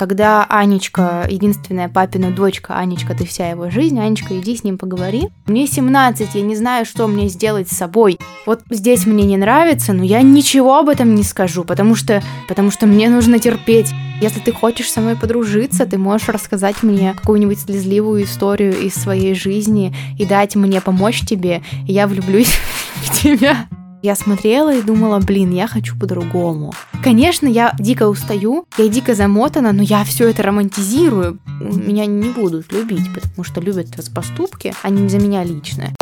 [0.00, 5.28] когда Анечка, единственная папина дочка, Анечка, ты вся его жизнь, Анечка, иди с ним поговори.
[5.44, 8.18] Мне 17, я не знаю, что мне сделать с собой.
[8.46, 12.70] Вот здесь мне не нравится, но я ничего об этом не скажу, потому что, потому
[12.70, 13.92] что мне нужно терпеть.
[14.22, 19.34] Если ты хочешь со мной подружиться, ты можешь рассказать мне какую-нибудь слезливую историю из своей
[19.34, 22.56] жизни и дать мне помочь тебе, и я влюблюсь
[23.02, 23.68] в тебя.
[24.02, 26.72] Я смотрела и думала, блин, я хочу по-другому.
[27.04, 31.38] Конечно, я дико устаю, я дико замотана, но я все это романтизирую.
[31.60, 35.92] Меня не будут любить, потому что любят поступки, а не за меня лично.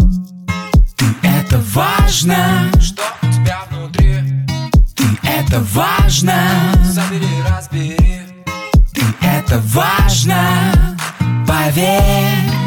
[0.96, 4.14] Ты это важно, что у тебя внутри.
[4.94, 6.34] Ты это важно,
[6.84, 7.96] забери, разбери.
[8.94, 10.96] Ты это важно,
[11.48, 12.58] поверь.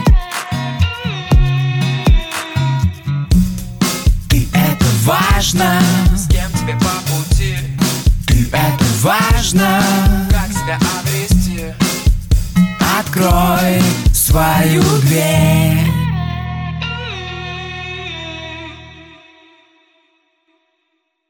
[5.03, 5.81] Важно,
[6.15, 7.55] с кем тебе по пути.
[8.27, 9.81] Ты это важно,
[10.29, 11.73] как себя обрести.
[12.99, 13.81] Открой
[14.13, 15.87] свою дверь.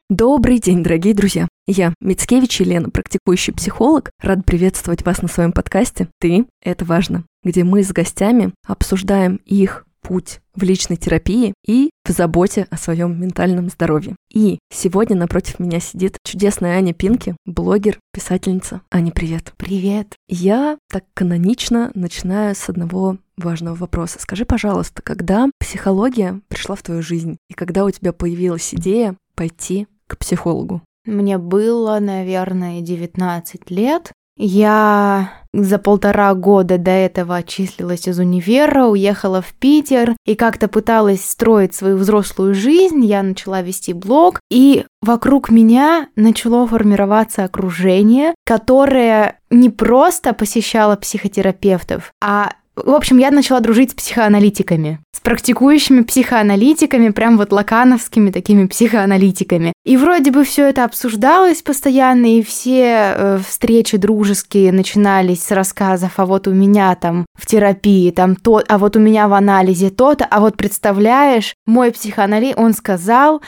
[0.10, 1.48] Добрый день, дорогие друзья!
[1.66, 7.64] Я, Мицкевич Елена, практикующий психолог, рад приветствовать вас на своем подкасте «Ты– это важно», где
[7.64, 13.70] мы с гостями обсуждаем их путь в личной терапии и в заботе о своем ментальном
[13.70, 14.16] здоровье.
[14.34, 18.82] И сегодня напротив меня сидит чудесная Аня Пинки, блогер, писательница.
[18.92, 19.54] Аня, привет.
[19.58, 20.16] Привет.
[20.28, 24.20] Я так канонично начинаю с одного важного вопроса.
[24.20, 29.88] Скажи, пожалуйста, когда психология пришла в твою жизнь и когда у тебя появилась идея пойти
[30.08, 30.82] к психологу?
[31.06, 34.12] Мне было, наверное, 19 лет.
[34.38, 41.26] Я за полтора года до этого отчислилась из универа, уехала в Питер и как-то пыталась
[41.26, 43.04] строить свою взрослую жизнь.
[43.06, 52.14] Я начала вести блог, и вокруг меня начало формироваться окружение, которое не просто посещало психотерапевтов,
[52.24, 58.66] а в общем, я начала дружить с психоаналитиками, с практикующими психоаналитиками, прям вот лакановскими такими
[58.66, 59.74] психоаналитиками.
[59.84, 66.14] И вроде бы все это обсуждалось постоянно, и все э, встречи дружеские начинались с рассказов,
[66.18, 69.90] а вот у меня там в терапии там то, а вот у меня в анализе
[69.90, 73.42] то-то, а вот представляешь, мой психоаналитик, он сказал,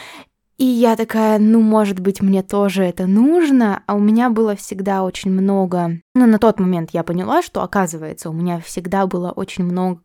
[0.63, 5.03] и я такая, ну, может быть, мне тоже это нужно, а у меня было всегда
[5.03, 5.99] очень много...
[6.15, 9.99] Ну, на тот момент я поняла, что, оказывается, у меня всегда было очень много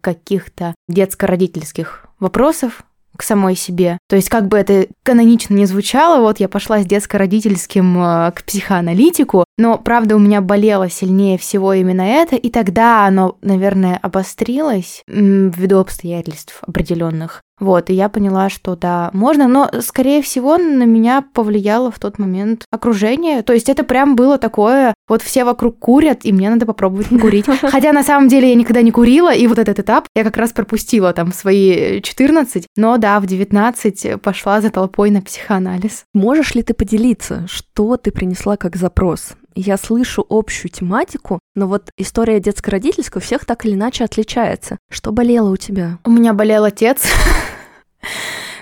[0.00, 2.82] каких-то детско-родительских вопросов,
[3.16, 3.98] к самой себе.
[4.08, 8.42] То есть, как бы это канонично не звучало, вот я пошла с детско-родительским э, к
[8.42, 15.04] психоаналитику, но, правда, у меня болело сильнее всего именно это, и тогда оно, наверное, обострилось
[15.06, 17.42] ввиду обстоятельств определенных.
[17.62, 22.18] Вот, и я поняла, что да, можно, но, скорее всего, на меня повлияло в тот
[22.18, 23.42] момент окружение.
[23.42, 27.46] То есть это прям было такое, вот все вокруг курят, и мне надо попробовать курить.
[27.62, 30.52] Хотя на самом деле я никогда не курила, и вот этот этап я как раз
[30.52, 36.02] пропустила там свои 14, но да, в 19 пошла за толпой на психоанализ.
[36.12, 39.34] Можешь ли ты поделиться, что ты принесла как запрос?
[39.54, 44.78] я слышу общую тематику, но вот история детско-родительская у всех так или иначе отличается.
[44.90, 45.98] Что болело у тебя?
[46.04, 47.06] У меня болел отец.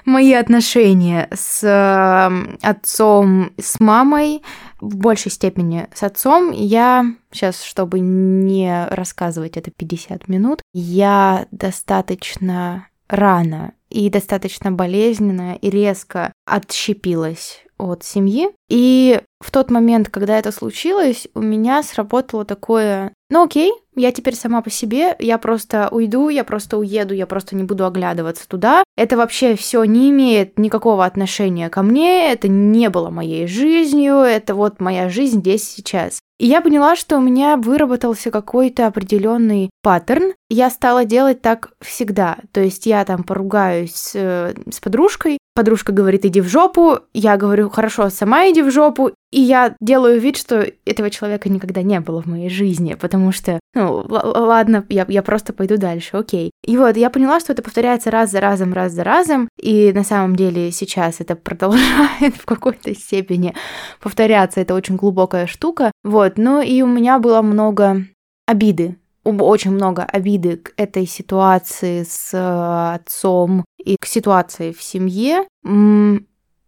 [0.04, 4.42] Мои отношения с эм, отцом, с мамой,
[4.80, 6.50] в большей степени с отцом.
[6.52, 15.68] Я сейчас, чтобы не рассказывать это 50 минут, я достаточно рано и достаточно болезненно и
[15.68, 18.50] резко отщепилась от семьи.
[18.68, 24.36] И в тот момент, когда это случилось, у меня сработало такое, ну окей, я теперь
[24.36, 28.84] сама по себе, я просто уйду, я просто уеду, я просто не буду оглядываться туда.
[28.96, 34.54] Это вообще все не имеет никакого отношения ко мне, это не было моей жизнью, это
[34.54, 36.20] вот моя жизнь здесь сейчас.
[36.38, 40.32] И я поняла, что у меня выработался какой-то определенный паттерн.
[40.48, 42.38] Я стала делать так всегда.
[42.52, 47.36] То есть я там поругаюсь с, э, с подружкой, подружка говорит, иди в жопу, я
[47.36, 52.00] говорю, хорошо, сама иди в жопу, и я делаю вид, что этого человека никогда не
[52.00, 56.50] было в моей жизни, потому что, ну, ладно, я, я просто пойду дальше, окей.
[56.64, 60.04] И вот я поняла, что это повторяется раз за разом, раз за разом, и на
[60.04, 63.54] самом деле сейчас это продолжает в какой-то степени
[64.00, 68.04] повторяться, это очень глубокая штука, вот, ну и у меня было много
[68.46, 75.46] обиды очень много обиды к этой ситуации с э, отцом и к ситуации в семье.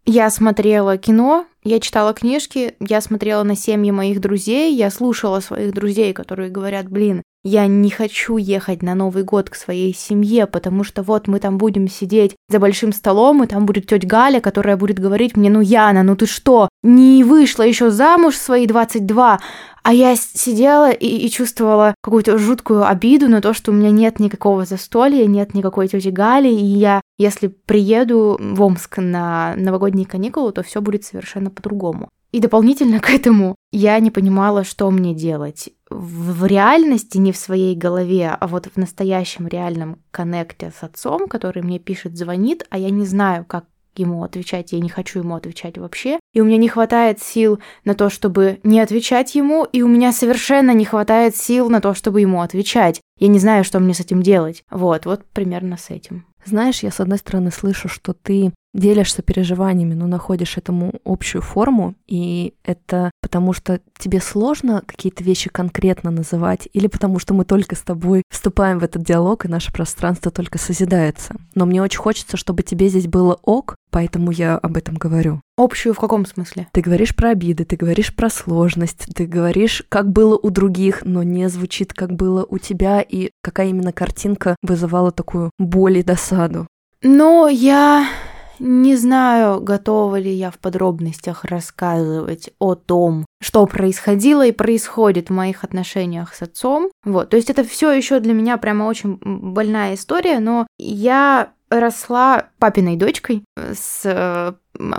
[0.05, 5.73] Я смотрела кино, я читала книжки, я смотрела на семьи моих друзей, я слушала своих
[5.73, 10.85] друзей, которые говорят, блин, я не хочу ехать на Новый год к своей семье, потому
[10.85, 14.77] что вот мы там будем сидеть за большим столом, и там будет тетя Галя, которая
[14.77, 19.41] будет говорить мне, ну, Яна, ну ты что, не вышла еще замуж в свои 22,
[19.83, 24.21] а я сидела и, и чувствовала какую-то жуткую обиду на то, что у меня нет
[24.21, 30.53] никакого застолья, нет никакой тети Гали, и я, если приеду в Омск на новогодние каникулы,
[30.53, 32.09] то все будет совершенно по-другому.
[32.33, 35.71] И дополнительно к этому я не понимала, что мне делать.
[35.91, 41.63] В реальности, не в своей голове, а вот в настоящем реальном коннекте с отцом, который
[41.63, 45.79] мне пишет, звонит, а я не знаю, как ему отвечать, я не хочу ему отвечать
[45.79, 46.19] вообще.
[46.33, 50.13] И у меня не хватает сил на то, чтобы не отвечать ему, и у меня
[50.13, 53.01] совершенно не хватает сил на то, чтобы ему отвечать.
[53.19, 54.65] Я не знаю, что мне с этим делать.
[54.71, 56.27] Вот, вот примерно с этим.
[56.45, 61.95] Знаешь, я с одной стороны слышу, что ты делишься переживаниями, но находишь этому общую форму,
[62.07, 67.77] и это потому что тебе сложно какие-то вещи конкретно называть, или потому что мы только
[67.77, 71.35] с тобой вступаем в этот диалог, и наше пространство только созидается.
[71.55, 75.41] Но мне очень хочется, чтобы тебе здесь было ок, поэтому я об этом говорю.
[75.57, 76.67] Общую в каком смысле?
[76.73, 81.23] Ты говоришь про обиды, ты говоришь про сложность, ты говоришь, как было у других, но
[81.23, 86.67] не звучит, как было у тебя, и какая именно картинка вызывала такую боль и досаду.
[87.03, 88.07] Ну, я
[88.65, 95.33] не знаю, готова ли я в подробностях рассказывать о том, что происходило и происходит в
[95.33, 96.89] моих отношениях с отцом.
[97.05, 102.47] Вот, то есть это все еще для меня прямо очень больная история, но я росла
[102.59, 104.53] папиной дочкой с э,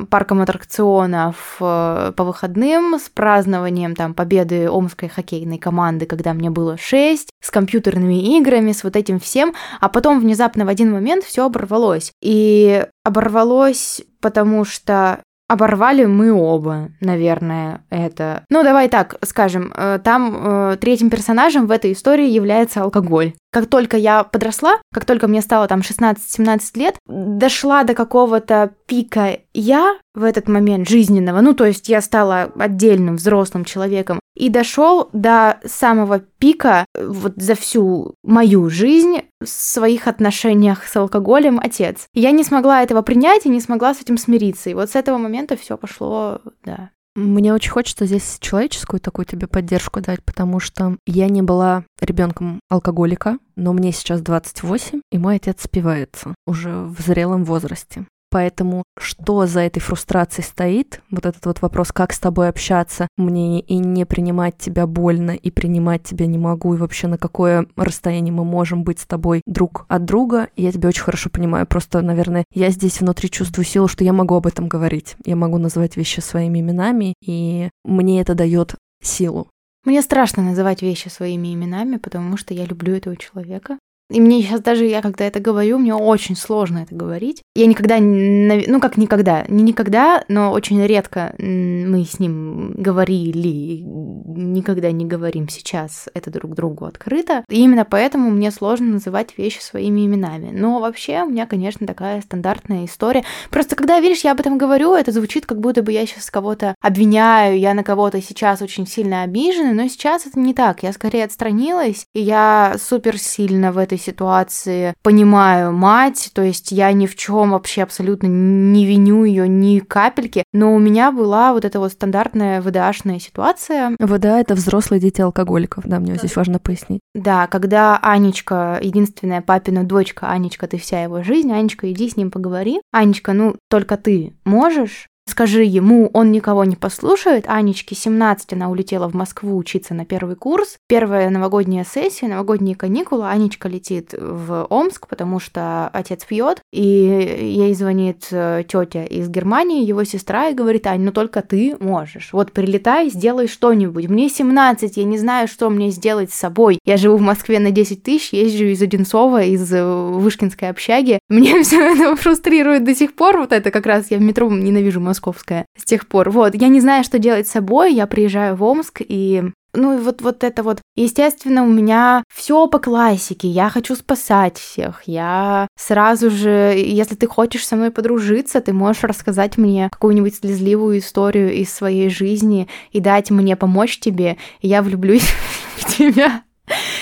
[0.10, 6.78] парком аттракционов э, по выходным, с празднованием там победы омской хоккейной команды, когда мне было
[6.78, 11.46] 6, с компьютерными играми, с вот этим всем, а потом внезапно в один момент все
[11.46, 12.12] оборвалось.
[12.22, 15.20] И оборвалось, потому что
[15.54, 18.44] Оборвали мы оба, наверное, это.
[18.50, 23.34] Ну, давай так скажем, э, там э, третьим персонажем в этой истории является алкоголь.
[23.52, 29.38] Как только я подросла, как только мне стало там 16-17 лет, дошла до какого-то пика
[29.54, 35.10] я в этот момент жизненного, ну, то есть я стала отдельным взрослым человеком, и дошел
[35.14, 42.08] до самого пика э, вот за всю мою жизнь в своих отношениях с алкоголем отец.
[42.14, 44.70] Я не смогла этого принять и не смогла с этим смириться.
[44.70, 49.46] И вот с этого момента все пошло, да, мне очень хочется здесь человеческую такую тебе
[49.46, 55.36] поддержку дать, потому что я не была ребенком алкоголика, но мне сейчас 28, и мой
[55.36, 58.08] отец спивается уже в зрелом возрасте.
[58.34, 63.60] Поэтому что за этой фрустрацией стоит, вот этот вот вопрос, как с тобой общаться, мне
[63.60, 68.34] и не принимать тебя больно, и принимать тебя не могу, и вообще на какое расстояние
[68.34, 71.68] мы можем быть с тобой друг от друга, я тебя очень хорошо понимаю.
[71.68, 75.16] Просто, наверное, я здесь внутри чувствую силу, что я могу об этом говорить.
[75.26, 79.46] Я могу называть вещи своими именами, и мне это дает силу.
[79.86, 83.78] Мне страшно называть вещи своими именами, потому что я люблю этого человека.
[84.10, 87.42] И мне сейчас даже, я когда это говорю, мне очень сложно это говорить.
[87.56, 94.92] Я никогда, ну как никогда, не никогда, но очень редко мы с ним говорили, никогда
[94.92, 97.44] не говорим сейчас это друг другу открыто.
[97.50, 100.52] И именно поэтому мне сложно называть вещи своими именами.
[100.52, 103.24] Но вообще у меня, конечно, такая стандартная история.
[103.50, 106.76] Просто когда, видишь, я об этом говорю, это звучит, как будто бы я сейчас кого-то
[106.82, 110.84] обвиняю, я на кого-то сейчас очень сильно обижена, но сейчас это не так.
[110.84, 116.92] Я скорее отстранилась, и я супер сильно в этой ситуации понимаю мать, то есть я
[116.92, 121.66] ни в чем вообще абсолютно не виню ее ни капельки, но у меня была вот
[121.66, 123.96] эта вот стандартная ВДАшная ситуация.
[124.00, 126.20] ВДА— это взрослые дети алкоголиков, да, мне да.
[126.20, 127.02] здесь важно пояснить.
[127.14, 132.32] Да, когда Анечка, единственная папина дочка, Анечка, ты вся его жизнь, Анечка, иди с ним
[132.32, 132.82] поговори.
[132.92, 137.46] Анечка, ну, только ты можешь Скажи ему, он никого не послушает.
[137.48, 140.78] Анечке 17, она улетела в Москву учиться на первый курс.
[140.88, 143.30] Первая новогодняя сессия, новогодние каникулы.
[143.30, 146.60] Анечка летит в Омск, потому что отец пьет.
[146.74, 151.78] И ей звонит э, тетя из Германии, его сестра, и говорит, Ань, ну только ты
[151.80, 152.30] можешь.
[152.34, 154.10] Вот прилетай, сделай что-нибудь.
[154.10, 156.80] Мне 17, я не знаю, что мне сделать с собой.
[156.84, 161.20] Я живу в Москве на 10 тысяч, езжу из Одинцова, из э, Вышкинской общаги.
[161.30, 163.38] Мне все это фрустрирует до сих пор.
[163.38, 166.32] Вот это как раз я в метро ненавижу московская с тех пор.
[166.32, 169.44] Вот, я не знаю, что делать с собой, я приезжаю в Омск и
[169.76, 170.82] ну и вот, вот это вот.
[170.96, 173.48] Естественно, у меня все по классике.
[173.48, 175.02] Я хочу спасать всех.
[175.08, 181.00] Я сразу же, если ты хочешь со мной подружиться, ты можешь рассказать мне какую-нибудь слезливую
[181.00, 185.28] историю из своей жизни и дать мне помочь тебе, и я влюблюсь
[185.78, 186.44] в тебя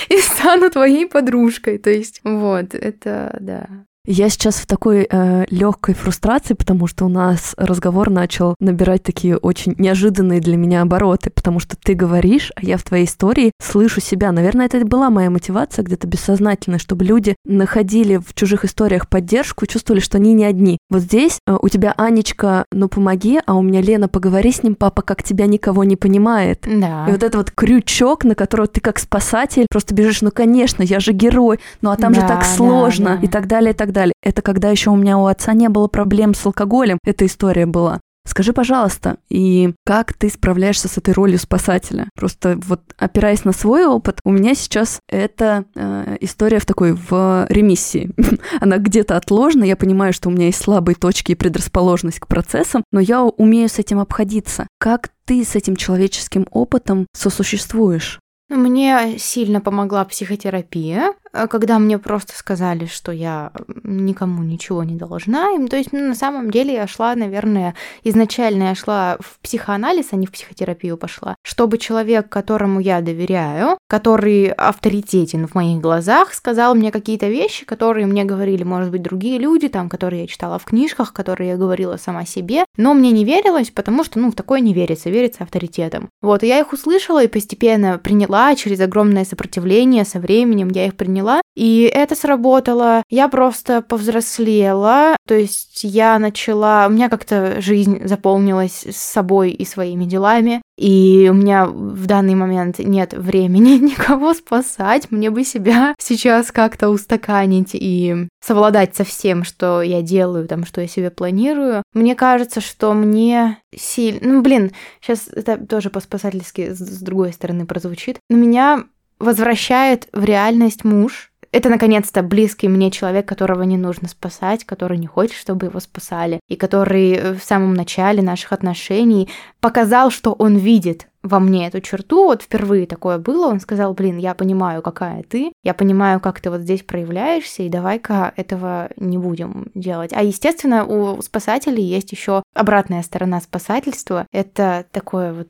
[0.08, 1.78] и стану твоей подружкой.
[1.78, 3.68] То есть, вот, это, да.
[4.08, 9.38] Я сейчас в такой э, легкой фрустрации, потому что у нас разговор начал набирать такие
[9.38, 14.02] очень неожиданные для меня обороты, потому что ты говоришь, а я в твоей истории слышу
[14.02, 14.32] себя.
[14.32, 19.68] Наверное, это была моя мотивация где-то бессознательная, чтобы люди находили в чужих историях поддержку и
[19.68, 20.80] чувствовали, что они не одни.
[20.90, 24.74] Вот здесь э, у тебя Анечка, ну помоги, а у меня Лена, поговори с ним,
[24.74, 26.66] папа, как тебя никого не понимает.
[26.66, 27.06] Да.
[27.08, 31.00] И вот это вот крючок, на которого ты как спасатель просто бежишь, ну конечно, я
[31.00, 33.28] же герой, ну а там же Да, так да, сложно да.
[33.28, 34.14] и так далее, и так далее.
[34.22, 38.00] Это когда еще у меня у отца не было проблем с алкоголем, эта история была.
[38.24, 42.08] Скажи, пожалуйста, и как ты справляешься с этой ролью спасателя?
[42.16, 47.48] Просто вот опираясь на свой опыт, у меня сейчас эта э, история в такой в
[47.50, 48.12] ремиссии.
[48.62, 52.84] Она где-то отложена, я понимаю, что у меня есть слабые точки и предрасположенность к процессам,
[52.92, 54.68] но я умею с этим обходиться.
[54.80, 58.20] Как ты с этим человеческим опытом сосуществуешь?
[58.50, 63.52] Мне сильно помогла психотерапия, когда мне просто сказали, что я
[63.84, 65.52] никому ничего не должна.
[65.52, 70.10] И, то есть, ну, на самом деле, я шла, наверное, изначально я шла в психоанализ,
[70.12, 76.34] а не в психотерапию пошла, чтобы человек, которому я доверяю, который авторитетен в моих глазах,
[76.34, 80.60] сказал мне какие-то вещи, которые мне говорили, может быть, другие люди, там, которые я читала
[80.60, 84.36] в книжках, которые я говорила сама себе, но мне не верилось, потому что, ну, в
[84.36, 86.10] такое не верится, верится авторитетом.
[86.22, 90.96] Вот, и я их услышала и постепенно приняла через огромное сопротивление со временем, я их
[90.96, 91.21] приняла,
[91.56, 93.04] и это сработало.
[93.10, 99.66] Я просто повзрослела, то есть я начала, у меня как-то жизнь заполнилась с собой и
[99.66, 105.94] своими делами, и у меня в данный момент нет времени никого спасать, мне бы себя
[106.00, 111.84] сейчас как-то устаканить и совладать со всем, что я делаю, там, что я себе планирую.
[111.94, 114.20] Мне кажется, что мне сильно...
[114.24, 118.18] Ну, блин, сейчас это тоже по-спасательски с другой стороны прозвучит.
[118.30, 118.86] Но меня
[119.22, 125.08] возвращает в реальность муж, это, наконец-то, близкий мне человек, которого не нужно спасать, который не
[125.08, 129.28] хочет, чтобы его спасали, и который э, в самом начале наших отношений
[129.60, 132.24] показал, что он видит во мне эту черту.
[132.24, 133.48] Вот впервые такое было.
[133.48, 137.70] Он сказал, блин, я понимаю, какая ты, я понимаю, как ты вот здесь проявляешься, и
[137.70, 140.14] давай-ка этого не будем делать.
[140.14, 144.26] А, естественно, у спасателей есть еще обратная сторона спасательства.
[144.32, 145.48] Это такое вот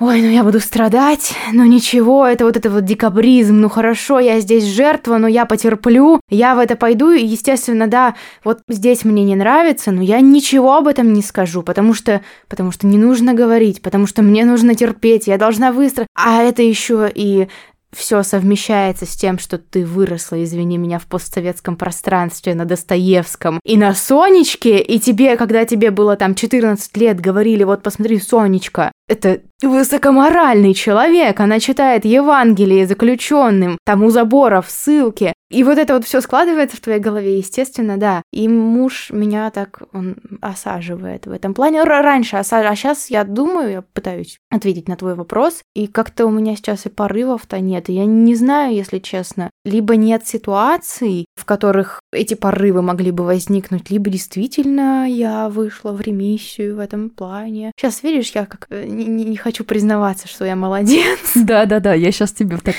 [0.00, 4.38] Ой, ну я буду страдать, но ничего, это вот это вот декабризм, ну хорошо, я
[4.38, 8.14] здесь жертва, но я потерплю, я в это пойду, и, естественно, да,
[8.44, 12.70] вот здесь мне не нравится, но я ничего об этом не скажу, потому что, потому
[12.70, 17.10] что не нужно говорить, потому что мне нужно терпеть, я должна выстроить, а это еще
[17.12, 17.48] и
[17.96, 23.76] все совмещается с тем, что ты выросла, извини меня, в постсоветском пространстве на Достоевском и
[23.76, 29.40] на Сонечке, и тебе, когда тебе было там 14 лет, говорили, вот посмотри, Сонечка, это
[29.62, 35.32] высокоморальный человек, она читает Евангелие заключенным, там у заборов ссылки.
[35.50, 38.22] И вот это вот все складывается в твоей голове, естественно, да.
[38.32, 41.78] И муж меня так, он осаживает в этом плане.
[41.80, 46.26] Р- раньше осаживал, а сейчас я думаю, я пытаюсь ответить на твой вопрос, и как-то
[46.26, 47.88] у меня сейчас и порывов-то нет.
[47.88, 53.90] Я не знаю, если честно, либо нет ситуаций, в которых эти порывы могли бы возникнуть,
[53.90, 57.72] либо действительно я вышла в ремиссию в этом плане.
[57.76, 61.18] Сейчас, видишь, я как э, не, не- хочу признаваться, что я молодец.
[61.34, 62.74] Да-да-да, я сейчас тебе так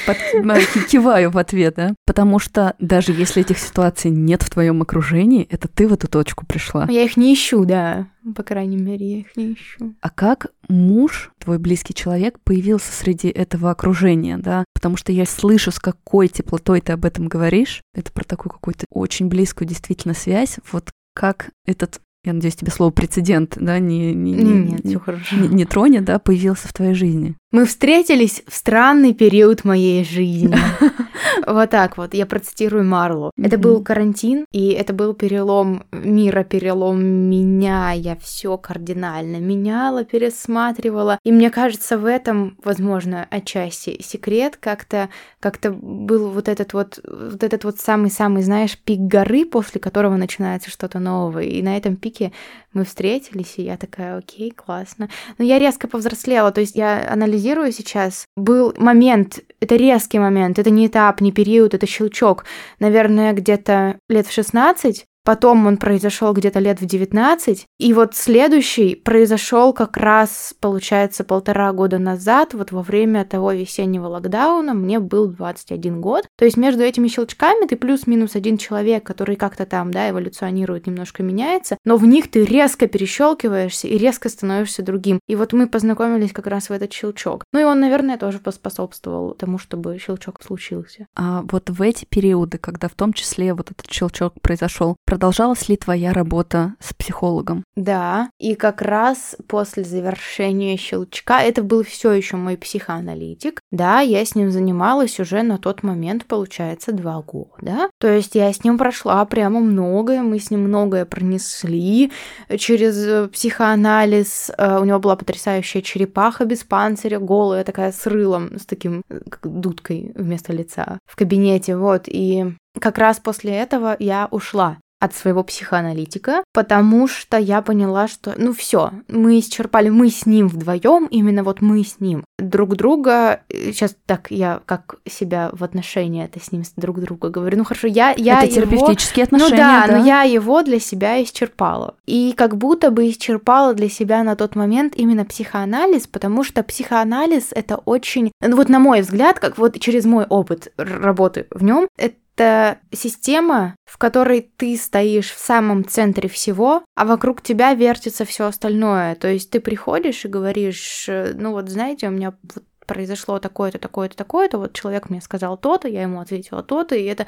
[0.89, 1.93] киваю в ответ, да?
[2.05, 6.45] Потому что даже если этих ситуаций нет в твоем окружении, это ты в эту точку
[6.45, 6.87] пришла.
[6.89, 8.07] Я их не ищу, да.
[8.35, 9.95] По крайней мере, я их не ищу.
[10.01, 14.63] А как муж, твой близкий человек, появился среди этого окружения, да?
[14.73, 17.81] Потому что я слышу, с какой теплотой ты об этом говоришь.
[17.93, 20.57] Это про такую какую-то очень близкую действительно связь.
[20.71, 24.43] Вот как этот, я надеюсь, тебе слово прецедент, да, не, не, не-
[24.83, 24.85] Нет,
[25.31, 27.35] не- не тронет, да, появился в твоей жизни.
[27.51, 30.55] Мы встретились в странный период моей жизни.
[31.45, 33.31] Вот так вот, я процитирую Марлу.
[33.37, 37.91] Это был карантин, и это был перелом мира, перелом меня.
[37.91, 41.17] Я все кардинально меняла, пересматривала.
[41.23, 47.43] И мне кажется, в этом, возможно, отчасти секрет как-то как-то был вот этот вот вот
[47.43, 51.45] этот вот самый-самый, знаешь, пик горы, после которого начинается что-то новое.
[51.45, 52.31] И на этом пике
[52.73, 55.09] мы встретились, и я такая, окей, классно.
[55.37, 58.25] Но я резко повзрослела, то есть я анализирую сейчас.
[58.35, 62.45] Был момент, это резкий момент, это не этап, не период, это щелчок.
[62.79, 67.67] Наверное, где-то лет в 16 Потом он произошел где-то лет в 19.
[67.77, 74.07] И вот следующий произошел как раз, получается, полтора года назад, вот во время того весеннего
[74.07, 76.25] локдауна, мне был 21 год.
[76.35, 81.21] То есть между этими щелчками ты плюс-минус один человек, который как-то там, да, эволюционирует, немножко
[81.21, 85.19] меняется, но в них ты резко перещелкиваешься и резко становишься другим.
[85.27, 87.43] И вот мы познакомились как раз в этот щелчок.
[87.53, 91.05] Ну и он, наверное, тоже поспособствовал тому, чтобы щелчок случился.
[91.15, 95.75] А вот в эти периоды, когда в том числе вот этот щелчок произошел, продолжалась ли
[95.75, 97.65] твоя работа с психологом?
[97.75, 104.23] Да, и как раз после завершения щелчка, это был все еще мой психоаналитик, да, я
[104.23, 107.89] с ним занималась уже на тот момент, получается, два года.
[107.99, 112.13] То есть я с ним прошла прямо многое, мы с ним многое пронесли
[112.57, 114.51] через психоанализ.
[114.57, 119.41] Э, у него была потрясающая черепаха без панциря, голая такая с рылом, с таким как
[119.43, 122.03] дудкой вместо лица в кабинете, вот.
[122.07, 128.33] И как раз после этого я ушла от своего психоаналитика, потому что я поняла, что,
[128.37, 133.41] ну все, мы исчерпали, мы с ним вдвоем, именно вот мы с ним друг друга.
[133.49, 137.57] Сейчас так я как себя в отношении это с ним с друг друга говорю.
[137.57, 139.51] Ну хорошо, я я это терапевтические его, отношения.
[139.51, 143.89] Ну да, да, но я его для себя исчерпала и как будто бы исчерпала для
[143.89, 149.01] себя на тот момент именно психоанализ, потому что психоанализ это очень, ну вот на мой
[149.01, 154.77] взгляд, как вот через мой опыт работы в нем, это это система, в которой ты
[154.77, 159.15] стоишь в самом центре всего, а вокруг тебя вертится все остальное.
[159.15, 163.77] То есть ты приходишь и говоришь, э, ну вот знаете, у меня вот произошло такое-то,
[163.77, 167.27] такое-то, такое-то, вот человек мне сказал то-то, я ему ответила то-то, и это...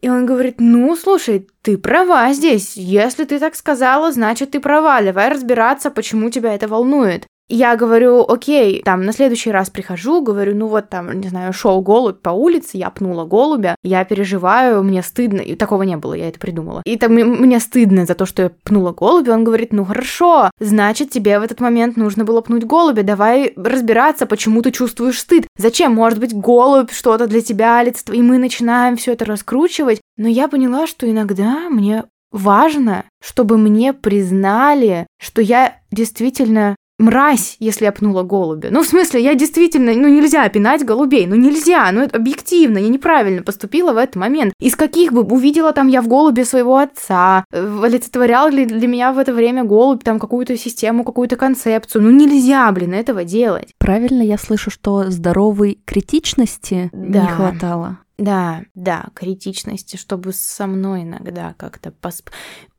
[0.00, 5.02] И он говорит, ну, слушай, ты права здесь, если ты так сказала, значит, ты права,
[5.02, 7.26] давай разбираться, почему тебя это волнует.
[7.48, 11.82] Я говорю, окей, там, на следующий раз прихожу, говорю, ну вот там, не знаю, шел
[11.82, 16.28] голубь по улице, я пнула голубя, я переживаю, мне стыдно, и такого не было, я
[16.28, 16.80] это придумала.
[16.86, 21.10] И там мне стыдно за то, что я пнула голубя, он говорит, ну хорошо, значит,
[21.10, 25.46] тебе в этот момент нужно было пнуть голубя, давай разбираться, почему ты чувствуешь стыд.
[25.58, 30.00] Зачем, может быть, голубь что-то для тебя олицетворяет, и мы начинаем все это раскручивать.
[30.16, 37.84] Но я поняла, что иногда мне важно, чтобы мне признали, что я действительно мразь, если
[37.84, 38.68] я пнула голубя.
[38.70, 42.88] Ну, в смысле, я действительно, ну, нельзя пинать голубей, ну, нельзя, ну, это объективно, я
[42.88, 44.52] неправильно поступила в этот момент.
[44.60, 49.18] Из каких бы увидела там я в голубе своего отца, олицетворял ли для меня в
[49.18, 53.72] это время голубь там какую-то систему, какую-то концепцию, ну, нельзя, блин, этого делать.
[53.78, 57.22] Правильно я слышу, что здоровой критичности да.
[57.22, 57.98] не хватало?
[58.16, 62.30] Да, да, критичности, чтобы со мной иногда как-то посп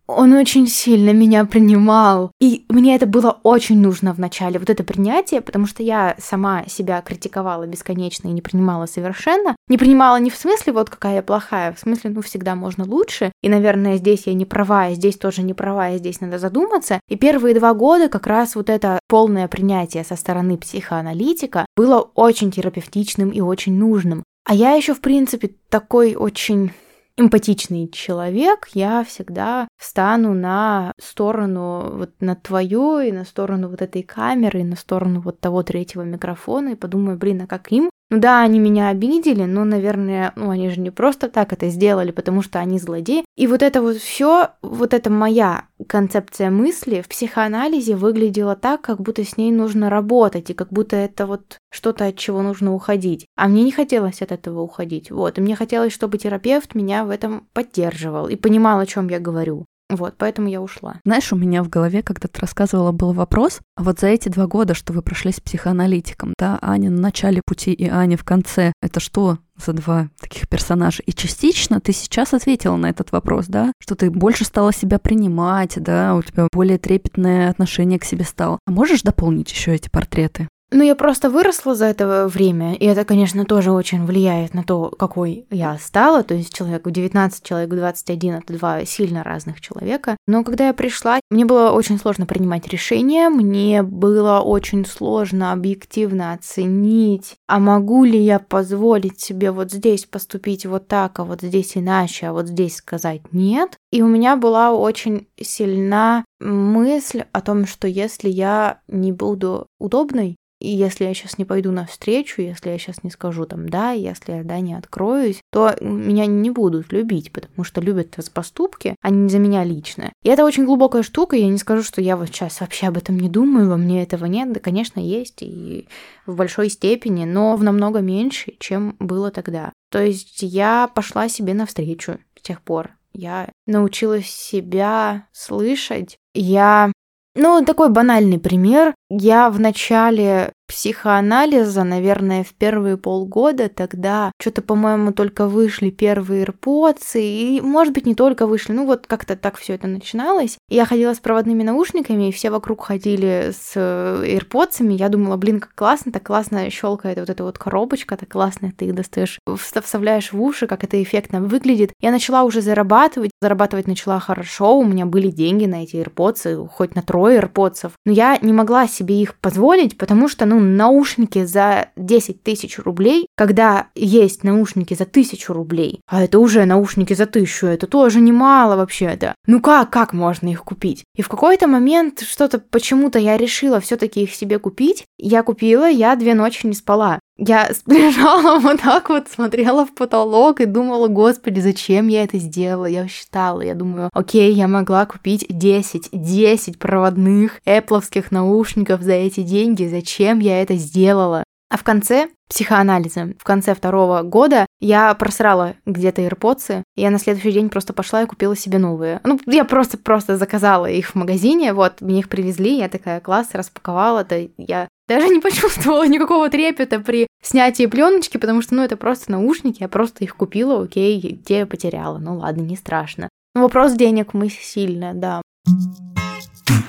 [0.07, 2.31] он очень сильно меня принимал.
[2.39, 6.65] И мне это было очень нужно в начале, вот это принятие, потому что я сама
[6.67, 9.55] себя критиковала бесконечно и не принимала совершенно.
[9.67, 13.32] Не принимала не в смысле вот какая я плохая, в смысле, ну, всегда можно лучше.
[13.41, 16.99] И, наверное, здесь я не права, и здесь тоже не права, и здесь надо задуматься.
[17.10, 22.51] И первые два года как раз вот это полное принятие со стороны психоаналитика было очень
[22.51, 24.23] терапевтичным и очень нужным.
[24.47, 26.71] А я еще, в принципе, такой очень
[27.17, 34.04] эмпатичный человек, я всегда встану на сторону вот на твою и на сторону вот этой
[34.04, 38.21] камеры, и на сторону вот того третьего микрофона и подумаю, блин, а как им ну
[38.21, 42.41] да, они меня обидели, но, наверное, ну они же не просто так это сделали, потому
[42.41, 43.25] что они злодеи.
[43.36, 49.01] И вот это вот все, вот эта моя концепция мысли в психоанализе выглядела так, как
[49.01, 53.25] будто с ней нужно работать, и как будто это вот что-то, от чего нужно уходить.
[53.36, 55.12] А мне не хотелось от этого уходить.
[55.12, 59.19] Вот, и мне хотелось, чтобы терапевт меня в этом поддерживал и понимал, о чем я
[59.19, 59.65] говорю.
[59.89, 61.00] Вот, поэтому я ушла.
[61.06, 64.48] Знаешь, у меня в голове, когда ты рассказывала, был вопрос, а вот за эти два
[64.48, 68.74] года, что вы прошли с психоаналитиком, да, Аня на начале пути и Аня в конце,
[68.82, 71.04] это что за два таких персонажа?
[71.06, 75.76] И частично ты сейчас ответила на этот вопрос, да, что ты больше стала себя принимать,
[75.76, 78.60] да, у тебя более трепетное отношение к себе стало.
[78.65, 80.48] А можешь дополнить еще эти портреты?
[80.71, 84.89] Ну, я просто выросла за это время, и это, конечно, тоже очень влияет на то,
[84.89, 86.23] какой я стала.
[86.23, 90.17] То есть человек в 19, человек в 21— это два сильно разных человека.
[90.28, 96.34] Но когда я пришла, мне было очень сложно принимать решения, мне было очень сложно объективно
[96.34, 101.78] оценить, а могу ли я позволить себе вот здесь поступить вот так, а вот здесь
[101.78, 103.78] иначе, а вот здесь сказать нет.
[103.91, 110.36] И у меня была очень сильна мысль о том, что если я не буду удобной,
[110.65, 114.34] и если я сейчас не пойду навстречу, если я сейчас не скажу там да, если
[114.34, 119.10] я да не откроюсь, то меня не будут любить, потому что любят за поступки, а
[119.12, 120.12] не за меня лично.
[120.23, 123.19] И это очень глубокая штука, я не скажу, что я вот сейчас вообще об этом
[123.19, 125.88] не думаю, во мне этого нет, да, конечно, есть и
[126.25, 129.71] в большой степени, но в намного меньше, чем было тогда.
[129.91, 132.91] То есть я пошла себе навстречу с тех пор.
[133.13, 136.17] Я научилась себя слышать.
[136.34, 136.91] Я
[137.36, 138.95] ну, такой банальный пример.
[139.10, 147.15] Я в начале психоанализа, наверное, в первые полгода тогда что-то, по-моему, только вышли первые AirPods,
[147.15, 150.58] и, может быть, не только вышли, ну вот как-то так все это начиналось.
[150.69, 155.60] Я ходила с проводными наушниками, и все вокруг ходили с э, AirPods, я думала, блин,
[155.60, 160.34] как классно, так классно щелкает вот эта вот коробочка, так классно ты их достаешь, вставляешь
[160.34, 161.91] в уши, как это эффектно выглядит.
[162.01, 166.95] Я начала уже зарабатывать, зарабатывать начала хорошо, у меня были деньги на эти AirPods, хоть
[166.95, 171.89] на трое AirPods, но я не могла себе их позволить, потому что, ну, наушники за
[171.96, 177.68] 10 тысяч рублей, когда есть наушники за тысячу рублей, а это уже наушники за тысячу,
[177.68, 179.36] это тоже немало вообще-то.
[179.48, 181.04] Ну как, как можно их купить?
[181.15, 185.06] И в какой-то момент что-то почему-то я решила все-таки их себе купить.
[185.18, 187.20] Я купила, я две ночи не спала.
[187.38, 192.86] Я лежала вот так вот, смотрела в потолок и думала, господи, зачем я это сделала?
[192.86, 199.41] Я считала, я думаю, окей, я могла купить 10, 10 проводных эпловских наушников за эти
[199.41, 201.43] деньги, зачем я это сделала?
[201.69, 207.17] А в конце психоанализа, в конце второго года я просрала где-то AirPods, и я на
[207.17, 209.19] следующий день просто пошла и купила себе новые.
[209.23, 214.19] Ну, я просто-просто заказала их в магазине, вот, мне их привезли, я такая, класс, распаковала,
[214.19, 219.32] это я даже не почувствовала никакого трепета при снятии пленочки, потому что, ну, это просто
[219.32, 223.30] наушники, я просто их купила, окей, те потеряла, ну ладно, не страшно.
[223.56, 225.41] Но вопрос денег мы сильно, да.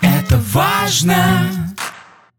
[0.03, 1.17] Это важно.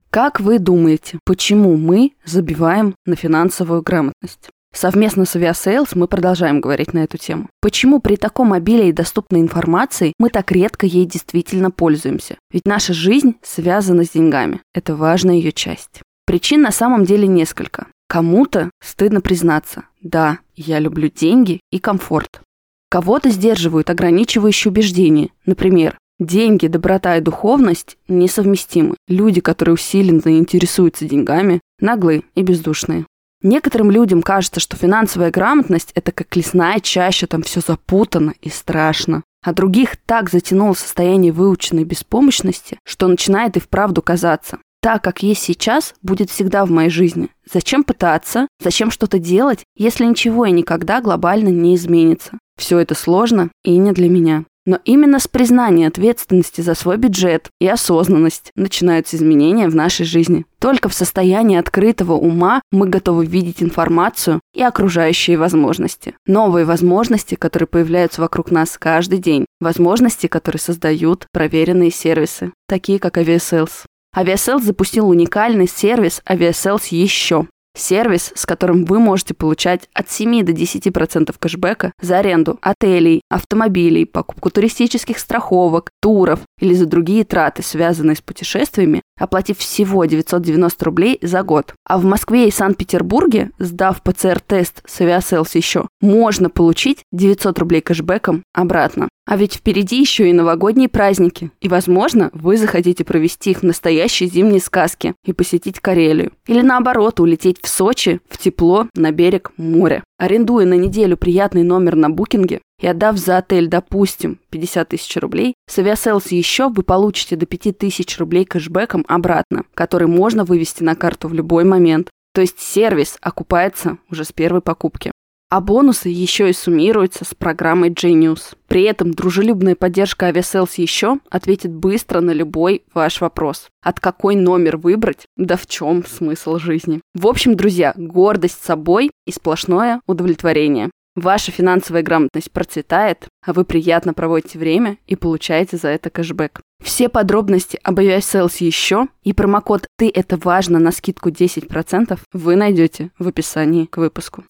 [0.09, 4.49] Как вы думаете, почему мы забиваем на финансовую грамотность?
[4.73, 7.49] Совместно с Aviasales мы продолжаем говорить на эту тему.
[7.61, 12.37] Почему при таком обилии доступной информации мы так редко ей действительно пользуемся?
[12.51, 14.61] Ведь наша жизнь связана с деньгами.
[14.73, 16.01] Это важная ее часть.
[16.25, 17.87] Причин на самом деле несколько.
[18.07, 22.41] Кому-то стыдно признаться, да, я люблю деньги и комфорт.
[22.89, 28.95] Кого-то сдерживают ограничивающие убеждения, например, Деньги, доброта и духовность несовместимы.
[29.07, 33.05] Люди, которые усиленно интересуются деньгами, наглые и бездушные.
[33.43, 39.23] Некоторым людям кажется, что финансовая грамотность– это как лесная чаща, там все запутано и страшно.
[39.45, 44.57] А других так затянуло состояние выученной беспомощности, что начинает и вправду казаться.
[44.81, 47.29] Так, как есть сейчас, будет всегда в моей жизни.
[47.51, 48.47] Зачем пытаться?
[48.59, 52.39] Зачем что-то делать, если ничего и никогда глобально не изменится?
[52.57, 54.45] Все это сложно и не для меня.
[54.67, 60.45] Но именно с признания ответственности за свой бюджет и осознанность начинаются изменения в нашей жизни.
[60.59, 66.15] Только в состоянии открытого ума мы готовы видеть информацию и окружающие возможности.
[66.27, 69.45] Новые возможности, которые появляются вокруг нас каждый день.
[69.61, 73.85] Возможности, которые создают проверенные сервисы, такие как Aviasales.
[74.13, 77.47] Aviasales запустил уникальный сервис Aviasales еще,
[77.77, 84.05] Сервис, с которым вы можете получать от 7 до 10% кэшбэка за аренду отелей, автомобилей,
[84.05, 91.19] покупку туристических страховок, туров или за другие траты, связанные с путешествиями, оплатив всего 990 рублей
[91.21, 91.73] за год.
[91.85, 98.43] А в Москве и Санкт-Петербурге, сдав ПЦР-тест с Aviasales еще, можно получить 900 рублей кэшбэком
[98.53, 99.09] обратно.
[99.27, 101.51] А ведь впереди еще и новогодние праздники.
[101.59, 106.31] И, возможно, вы захотите провести их в настоящей зимней сказке и посетить Карелию.
[106.47, 110.01] Или наоборот, улететь в Сочи, в тепло, на берег моря.
[110.17, 115.55] Арендуя на неделю приятный номер на букинге и отдав за отель, допустим, 50 тысяч рублей,
[115.69, 120.95] с Aviasales еще вы получите до 5 тысяч рублей кэшбэком обратно, который можно вывести на
[120.95, 122.09] карту в любой момент.
[122.33, 125.11] То есть сервис окупается уже с первой покупки.
[125.49, 128.55] А бонусы еще и суммируются с программой Genius.
[128.67, 133.69] При этом дружелюбная поддержка Aviasales еще ответит быстро на любой ваш вопрос.
[133.81, 136.99] От какой номер выбрать, да в чем смысл жизни.
[137.13, 140.89] В общем, друзья, гордость собой и сплошное удовлетворение.
[141.17, 146.61] Ваша финансовая грамотность процветает, а вы приятно проводите время и получаете за это кэшбэк.
[146.83, 153.09] Все подробности об Aviasales еще и промокод «Ты это важно» на скидку 10% вы найдете
[153.17, 154.43] в описании к выпуску.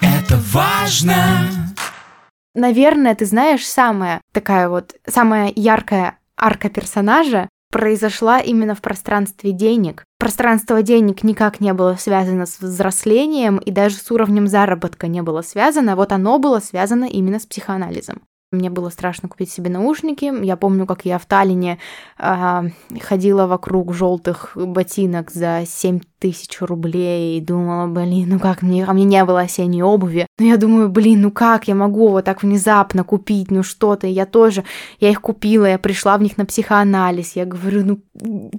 [0.00, 1.48] Это важно.
[2.54, 10.04] Наверное, ты знаешь, самая такая вот, самая яркая арка персонажа произошла именно в пространстве денег.
[10.18, 15.42] Пространство денег никак не было связано с взрослением и даже с уровнем заработка не было
[15.42, 18.22] связано, вот оно было связано именно с психоанализом.
[18.52, 20.30] Мне было страшно купить себе наушники.
[20.44, 21.78] Я помню, как я в Таллине
[22.18, 22.62] э,
[23.00, 28.92] ходила вокруг желтых ботинок за 7 тысяч рублей и думала, блин, ну как мне, а
[28.92, 30.26] мне не было осенней обуви.
[30.38, 34.06] Но я думаю, блин, ну как я могу вот так внезапно купить, ну что-то.
[34.06, 34.64] Я тоже,
[35.00, 37.34] я их купила, я пришла в них на психоанализ.
[37.34, 38.50] Я говорю, ну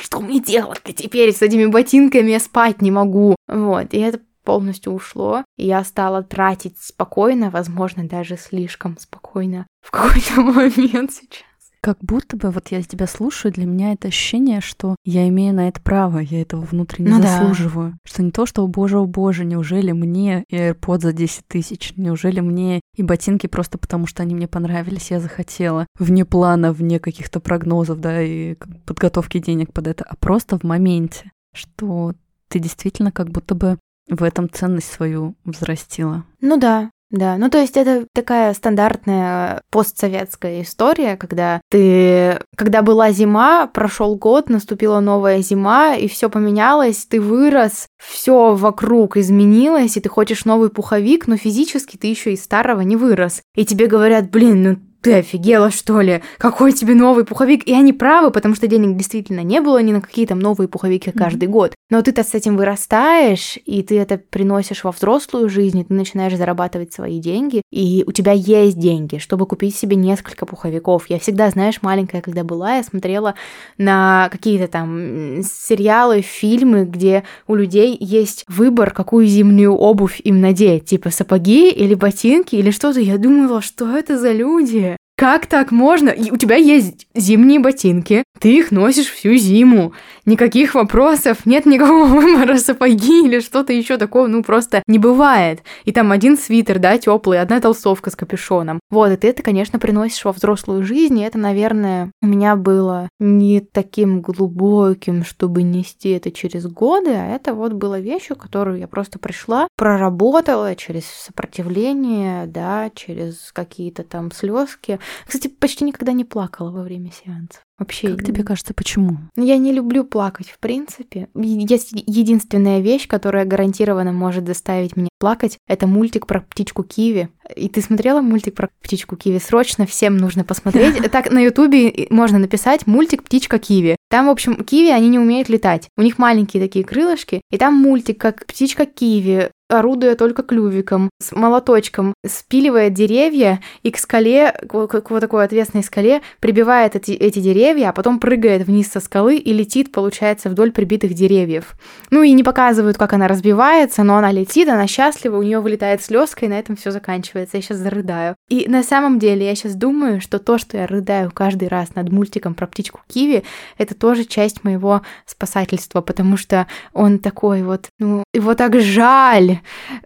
[0.00, 2.30] что мне делать теперь с этими ботинками?
[2.30, 3.36] Я спать не могу.
[3.46, 9.90] Вот, и это полностью ушло, и я стала тратить спокойно, возможно, даже слишком спокойно в
[9.90, 11.42] какой-то момент сейчас.
[11.82, 15.68] Как будто бы, вот я тебя слушаю, для меня это ощущение, что я имею на
[15.68, 17.38] это право, я этого внутренне Ну да.
[17.38, 17.96] заслуживаю.
[18.04, 21.92] Что не то, что, о боже, о боже, неужели мне и AirPod за 10 тысяч,
[21.96, 26.98] неужели мне и ботинки просто потому, что они мне понравились, я захотела, вне плана, вне
[26.98, 32.14] каких-то прогнозов, да, и подготовки денег под это, а просто в моменте, что
[32.48, 36.24] ты действительно как будто бы в этом ценность свою взрастила.
[36.40, 43.12] Ну да, да, ну то есть это такая стандартная постсоветская история, когда ты, когда была
[43.12, 50.00] зима, прошел год, наступила новая зима, и все поменялось, ты вырос, все вокруг изменилось, и
[50.00, 53.42] ты хочешь новый пуховик, но физически ты еще из старого не вырос.
[53.54, 56.22] И тебе говорят, блин, ну ты офигела, что ли?
[56.38, 57.66] Какой тебе новый пуховик?
[57.66, 61.12] И они правы, потому что денег действительно не было ни на какие там новые пуховики
[61.12, 61.74] каждый год.
[61.88, 66.36] Но ты-то с этим вырастаешь, и ты это приносишь во взрослую жизнь, и ты начинаешь
[66.36, 71.08] зарабатывать свои деньги, и у тебя есть деньги, чтобы купить себе несколько пуховиков.
[71.08, 73.36] Я всегда, знаешь, маленькая, когда была, я смотрела
[73.78, 80.86] на какие-то там сериалы, фильмы, где у людей есть выбор, какую зимнюю обувь им надеть,
[80.86, 82.98] типа сапоги или ботинки или что-то.
[82.98, 84.95] Я думала, что это за люди?
[85.16, 86.10] Как так можно?
[86.10, 89.94] И у тебя есть зимние ботинки, ты их носишь всю зиму.
[90.26, 95.62] Никаких вопросов, нет никакого выбора сапоги или что-то еще такого, ну просто не бывает.
[95.84, 98.78] И там один свитер, да, теплый, одна толстовка с капюшоном.
[98.90, 103.08] Вот, и ты это, конечно, приносишь во взрослую жизнь, и это, наверное, у меня было
[103.18, 108.86] не таким глубоким, чтобы нести это через годы, а это вот было вещью, которую я
[108.86, 114.98] просто пришла, проработала через сопротивление, да, через какие-то там слезки.
[115.26, 117.62] Кстати, почти никогда не плакала во время сеансов.
[117.78, 118.08] Вообще.
[118.08, 119.18] Как тебе кажется, почему?
[119.36, 121.28] Я не люблю плакать, в принципе.
[121.34, 127.28] Есть единственная вещь, которая гарантированно может заставить меня плакать, это мультик про птичку Киви.
[127.54, 129.38] И ты смотрела мультик про птичку Киви?
[129.38, 130.96] Срочно всем нужно посмотреть.
[131.16, 133.96] Так на Ютубе можно написать мультик «Птичка Киви».
[134.10, 135.88] Там, в общем, киви, они не умеют летать.
[135.96, 141.32] У них маленькие такие крылышки, и там мультик, как птичка Киви, орудуя только клювиком, с
[141.32, 147.40] молоточком, спиливает деревья и к скале, к, к вот такой отвесной скале, прибивает эти, эти
[147.40, 151.74] деревья, а потом прыгает вниз со скалы и летит, получается, вдоль прибитых деревьев.
[152.10, 156.02] Ну и не показывают, как она разбивается, но она летит, она счастлива, у нее вылетает
[156.02, 157.56] слезка, и на этом все заканчивается.
[157.56, 158.36] Я сейчас зарыдаю.
[158.48, 162.10] И на самом деле я сейчас думаю, что то, что я рыдаю каждый раз над
[162.10, 163.42] мультиком про птичку Киви,
[163.78, 169.60] это тоже часть моего спасательства, потому что он такой вот, ну, его так жаль.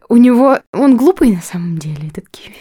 [0.08, 0.58] У него...
[0.72, 2.56] Он глупый на самом деле, этот Киви.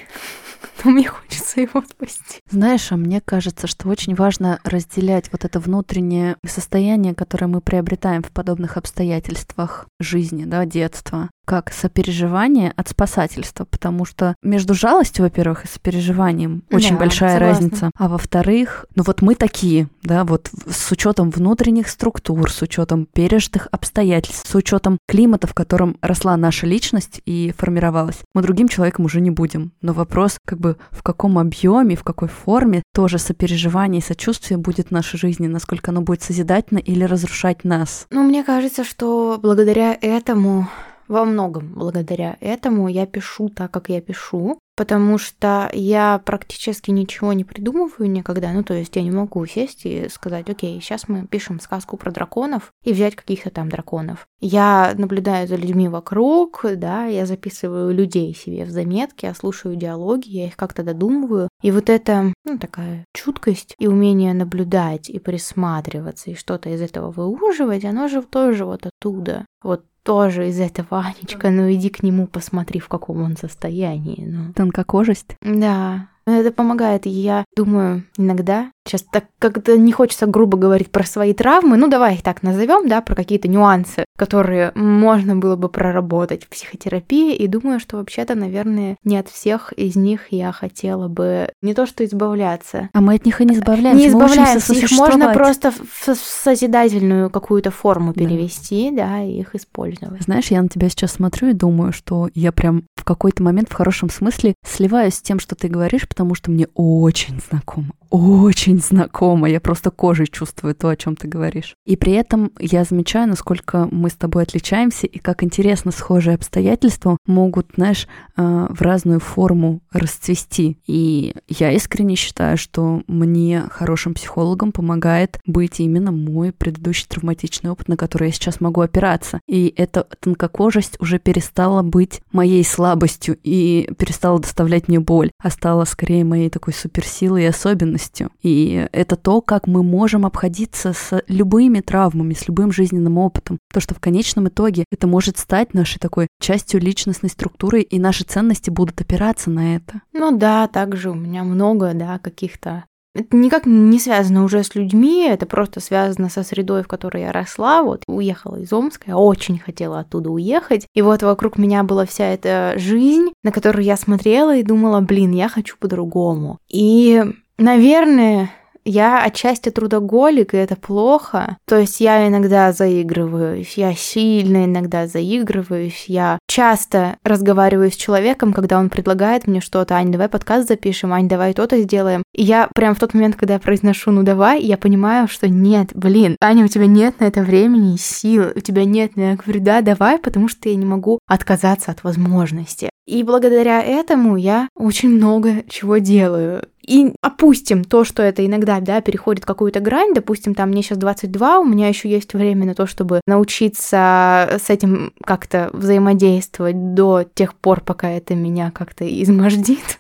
[0.84, 2.40] Но мне хочется его спасти.
[2.50, 8.24] Знаешь, а мне кажется, что очень важно разделять вот это внутреннее состояние, которое мы приобретаем
[8.24, 15.66] в подобных обстоятельствах жизни, да, детства, как сопереживание от спасательства, потому что между жалостью, во-первых,
[15.66, 17.64] и сопереживанием очень Да, большая согласна.
[17.64, 23.08] разница, а во-вторых, ну вот мы такие, да, вот с учетом внутренних структур, с учетом
[23.12, 29.06] пережитых обстоятельств, с учетом климата, в котором росла наша личность и формировалась, мы другим человеком
[29.06, 29.72] уже не будем.
[29.82, 34.88] Но вопрос, как бы в каком объеме, в какой форме тоже сопереживание и сочувствие будет
[34.88, 38.08] в нашей жизни, насколько оно будет созидательно или разрушать нас.
[38.12, 40.68] Ну, мне кажется, что благодаря этому,
[41.08, 47.34] во многом благодаря этому я пишу так, как я пишу, потому что я практически ничего
[47.34, 48.54] не придумываю никогда.
[48.54, 52.12] Ну, то есть я не могу сесть и сказать, окей, сейчас мы пишем сказку про
[52.12, 54.26] драконов и взять каких-то там драконов.
[54.40, 60.30] Я наблюдаю за людьми вокруг, да, я записываю людей себе в заметки, я слушаю диалоги,
[60.30, 61.50] я их как-то додумываю.
[61.62, 67.12] И вот это, ну, такая чуткость и умение наблюдать и присматриваться, и что-то из этого
[67.12, 69.46] выуживать, оно же тоже вот оттуда.
[69.62, 74.26] Вот тоже из этого, Анечка, ну иди к нему, посмотри, в каком он состоянии.
[74.26, 74.54] Ну.
[74.54, 75.36] Тонкокожесть.
[75.44, 77.06] Да, это помогает.
[77.06, 81.88] И я думаю, иногда, сейчас так как-то не хочется грубо говорить про свои травмы, ну
[81.88, 87.36] давай их так назовем, да, про какие-то нюансы, которые можно было бы проработать в психотерапии.
[87.36, 91.86] И думаю, что вообще-то, наверное, не от всех из них я хотела бы не то
[91.86, 94.02] что избавляться, А мы от них и не избавляемся.
[94.04, 98.20] не избавляемся, их можно просто в, созидательную какую-то форму Да.
[98.26, 100.22] перевести, да, и их использовать.
[100.24, 103.74] Знаешь, я на тебя сейчас смотрю и думаю, что я прям в какой-то момент в
[103.74, 109.50] хорошем смысле сливаюсь с тем, что ты говоришь, потому что мне очень знакомо, очень знакомо.
[109.50, 111.76] Я просто кожей чувствую то, о чем ты говоришь.
[111.86, 117.18] И при этом я замечаю, насколько мы с тобой отличаемся и как интересно схожие обстоятельства
[117.26, 120.80] могут, знаешь, э, в разную форму расцвести.
[120.88, 127.88] И я искренне считаю, что мне хорошим психологом помогает быть именно мой предыдущий травматичный опыт,
[127.88, 129.40] на который я сейчас могу опираться.
[129.48, 135.86] И эта тонкокожесть уже перестала быть моей слабостью и перестала доставлять мне боль, а стала
[135.86, 137.99] скорее моей такой суперсилой и особенностью.
[138.42, 143.60] И это то, как мы можем обходиться с любыми травмами, с любым жизненным опытом.
[143.72, 148.24] То, что в конечном итоге это может стать нашей такой частью личностной структуры, и наши
[148.24, 150.02] ценности будут опираться на это.
[150.14, 152.86] Ну да, также у меня много, да, каких-то
[153.16, 157.32] это никак не связано уже с людьми, это просто связано со средой, в которой я
[157.32, 157.82] росла.
[157.82, 160.86] Вот уехала из Омска, я очень хотела оттуда уехать.
[160.94, 165.32] И вот вокруг меня была вся эта жизнь, на которую я смотрела и думала, блин,
[165.32, 166.60] я хочу по-другому.
[166.70, 167.24] И,
[167.60, 168.50] наверное,
[168.86, 171.58] я отчасти трудоголик, и это плохо.
[171.66, 178.80] То есть я иногда заигрываюсь, я сильно иногда заигрываюсь, я часто разговариваю с человеком, когда
[178.80, 182.24] он предлагает мне что-то, Ань, давай подкаст запишем, Ань, давай то-то сделаем.
[182.34, 185.92] И я прям в тот момент, когда я произношу «ну давай», я понимаю, что нет,
[185.94, 189.62] блин, Аня, у тебя нет на это времени и сил, у тебя нет, я говорю,
[189.62, 192.90] да, давай, потому что я не могу отказаться от возможности.
[193.10, 196.64] И благодаря этому я очень много чего делаю.
[196.90, 201.60] И опустим то, что это иногда, да, переходит какую-то грань, допустим, там мне сейчас 22,
[201.60, 207.54] у меня еще есть время на то, чтобы научиться с этим как-то взаимодействовать до тех
[207.54, 210.00] пор, пока это меня как-то измождит.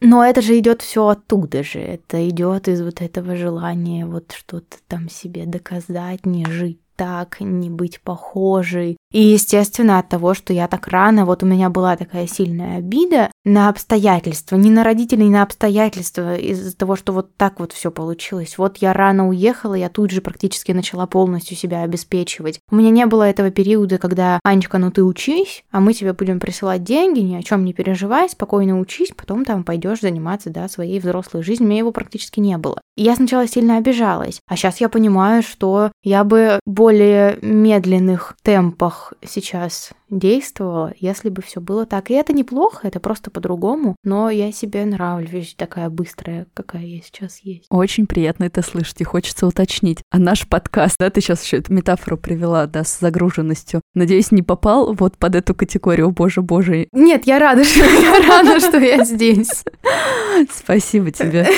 [0.00, 1.80] Но это же идет все оттуда же.
[1.80, 7.68] Это идет из вот этого желания вот что-то там себе доказать, не жить так, не
[7.68, 8.96] быть похожей.
[9.14, 13.30] И, естественно, от того, что я так рано, вот у меня была такая сильная обида
[13.44, 18.58] на обстоятельства, не на родителей, на обстоятельства, из-за того, что вот так вот все получилось.
[18.58, 22.58] Вот я рано уехала, я тут же практически начала полностью себя обеспечивать.
[22.72, 26.40] У меня не было этого периода, когда, Анечка, ну ты учись, а мы тебе будем
[26.40, 30.98] присылать деньги, ни о чем не переживай, спокойно учись, потом там пойдешь заниматься, да, своей
[30.98, 31.68] взрослой жизнью.
[31.68, 32.80] У меня его практически не было.
[32.96, 39.03] И я сначала сильно обижалась, а сейчас я понимаю, что я бы более медленных темпах
[39.22, 42.10] сейчас действовала, если бы все было так.
[42.10, 47.40] И это неплохо, это просто по-другому, но я себе нравлюсь такая быстрая, какая я сейчас
[47.40, 47.66] есть.
[47.70, 49.98] Очень приятно это слышать, и хочется уточнить.
[50.10, 53.80] А наш подкаст, да, ты сейчас еще эту метафору привела, да, с загруженностью.
[53.94, 56.88] Надеюсь, не попал вот под эту категорию, боже, боже.
[56.92, 59.64] Нет, я рада, что я рада, что я здесь.
[60.52, 61.48] Спасибо тебе.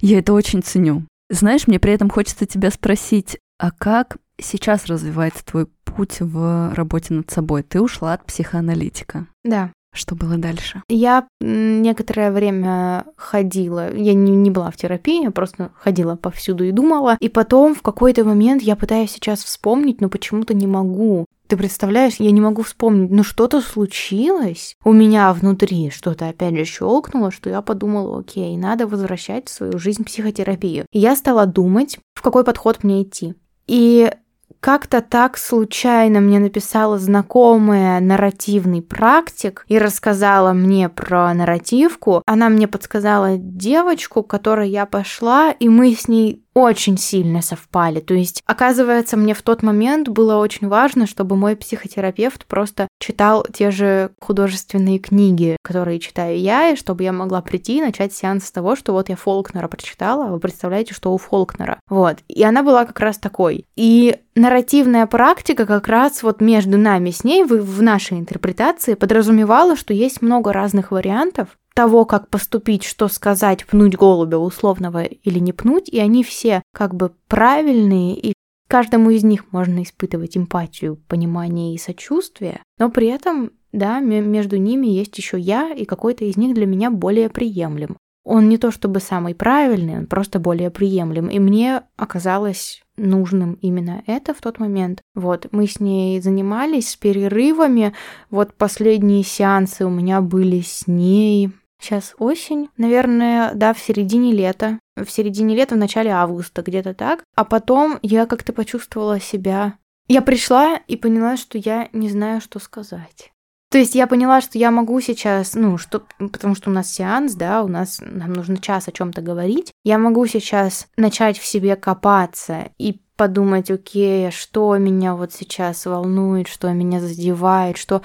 [0.00, 1.04] Я это очень ценю.
[1.30, 7.14] Знаешь, мне при этом хочется тебя спросить, а как сейчас развивается твой путь в работе
[7.14, 7.62] над собой?
[7.62, 9.26] Ты ушла от психоаналитика.
[9.44, 9.70] Да.
[9.94, 10.82] Что было дальше?
[10.88, 16.72] Я некоторое время ходила, я не, не была в терапии, я просто ходила повсюду и
[16.72, 17.16] думала.
[17.20, 21.26] И потом в какой-то момент я пытаюсь сейчас вспомнить, но почему-то не могу.
[21.46, 26.64] Ты представляешь, я не могу вспомнить, ну что-то случилось у меня внутри, что-то опять же
[26.64, 30.86] щелкнуло, что я подумала, окей, надо возвращать в свою жизнь психотерапию.
[30.90, 33.34] И я стала думать, в какой подход мне идти.
[33.66, 34.10] И
[34.60, 42.22] как-то так случайно мне написала знакомая нарративный практик и рассказала мне про нарративку.
[42.26, 48.00] Она мне подсказала девочку, к которой я пошла, и мы с ней очень сильно совпали.
[48.00, 53.44] То есть, оказывается, мне в тот момент было очень важно, чтобы мой психотерапевт просто читал
[53.52, 58.46] те же художественные книги, которые читаю я, и чтобы я могла прийти и начать сеанс
[58.46, 61.80] с того, что вот я Фолкнера прочитала, вы представляете, что у Фолкнера.
[61.88, 62.18] Вот.
[62.28, 63.66] И она была как раз такой.
[63.74, 69.92] И нарративная практика как раз вот между нами с ней в нашей интерпретации подразумевала, что
[69.92, 75.88] есть много разных вариантов, того, как поступить, что сказать, пнуть голубя условного или не пнуть,
[75.88, 78.32] и они все как бы правильные, и
[78.68, 84.86] каждому из них можно испытывать эмпатию, понимание и сочувствие, но при этом, да, между ними
[84.86, 87.96] есть еще я, и какой-то из них для меня более приемлем.
[88.24, 91.28] Он не то чтобы самый правильный, он просто более приемлем.
[91.28, 95.02] И мне оказалось нужным именно это в тот момент.
[95.14, 97.92] Вот, мы с ней занимались с перерывами.
[98.30, 104.78] Вот последние сеансы у меня были с ней Сейчас осень, наверное, да, в середине лета.
[104.96, 107.24] В середине лета, в начале августа, где-то так.
[107.34, 109.78] А потом я как-то почувствовала себя...
[110.06, 113.32] Я пришла и поняла, что я не знаю, что сказать.
[113.74, 117.34] То есть я поняла, что я могу сейчас, ну, что, потому что у нас сеанс,
[117.34, 119.72] да, у нас нам нужно час о чем-то говорить.
[119.82, 126.46] Я могу сейчас начать в себе копаться и подумать, окей, что меня вот сейчас волнует,
[126.46, 128.02] что меня задевает, что...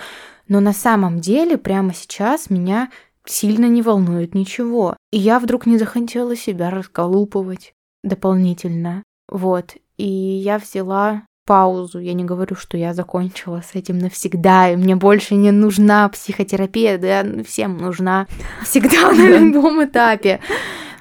[0.47, 2.89] Но на самом деле прямо сейчас меня
[3.25, 4.95] сильно не волнует ничего.
[5.11, 9.03] И я вдруг не захотела себя расколупывать дополнительно.
[9.27, 9.75] Вот.
[9.97, 11.97] И я взяла паузу.
[11.97, 16.99] Я не говорю, что я закончила с этим навсегда, и мне больше не нужна психотерапия,
[16.99, 18.27] да, всем нужна
[18.63, 20.41] всегда на любом этапе.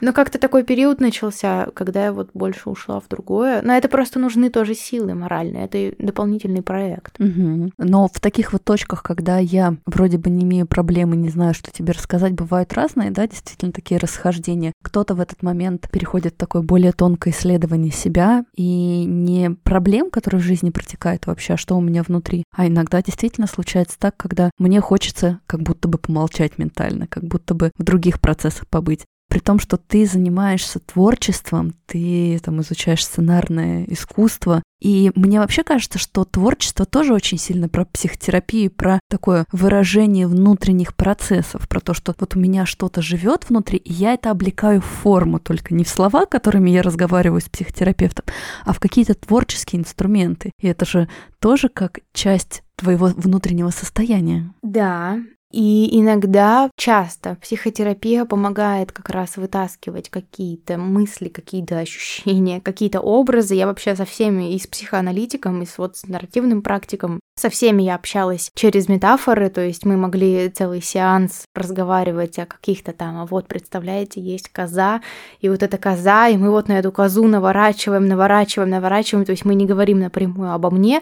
[0.01, 3.63] Но как-то такой период начался, когда я вот больше ушла в другое.
[3.63, 5.65] Но это просто нужны тоже силы моральные.
[5.65, 7.21] Это дополнительный проект.
[7.21, 7.73] Угу.
[7.79, 11.71] Но в таких вот точках, когда я вроде бы не имею проблемы, не знаю, что
[11.71, 14.73] тебе рассказать, бывают разные, да, действительно такие расхождения.
[14.83, 20.41] Кто-то в этот момент переходит в такое более тонкое исследование себя и не проблем, которые
[20.41, 22.45] в жизни протекают вообще, а что у меня внутри.
[22.55, 27.55] А иногда действительно случается так, когда мне хочется как будто бы помолчать ментально, как будто
[27.55, 33.85] бы в других процессах побыть при том, что ты занимаешься творчеством, ты там изучаешь сценарное
[33.85, 34.63] искусство.
[34.81, 40.95] И мне вообще кажется, что творчество тоже очень сильно про психотерапию, про такое выражение внутренних
[40.95, 44.87] процессов, про то, что вот у меня что-то живет внутри, и я это облекаю в
[44.87, 48.27] форму, только не в слова, которыми я разговариваю с психотерапевтом,
[48.65, 50.53] а в какие-то творческие инструменты.
[50.61, 51.09] И это же
[51.41, 54.55] тоже как часть твоего внутреннего состояния.
[54.63, 55.19] Да,
[55.51, 63.55] и иногда, часто, психотерапия помогает как раз вытаскивать какие-то мысли, какие-то ощущения, какие-то образы.
[63.55, 67.85] Я вообще со всеми, и с психоаналитиком, и с вот с нарративным практиком, со всеми
[67.85, 73.27] я общалась через метафоры, то есть мы могли целый сеанс разговаривать о каких-то там, а
[73.27, 75.01] вот, представляете, есть коза,
[75.41, 79.45] и вот эта коза, и мы вот на эту козу наворачиваем, наворачиваем, наворачиваем, то есть
[79.45, 81.01] мы не говорим напрямую обо мне,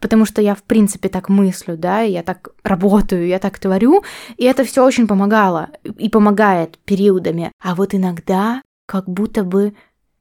[0.00, 4.04] потому что я в принципе так мыслю, да, я так работаю, я так творю, говорю,
[4.36, 7.52] и это все очень помогало и помогает периодами.
[7.62, 9.74] А вот иногда как будто бы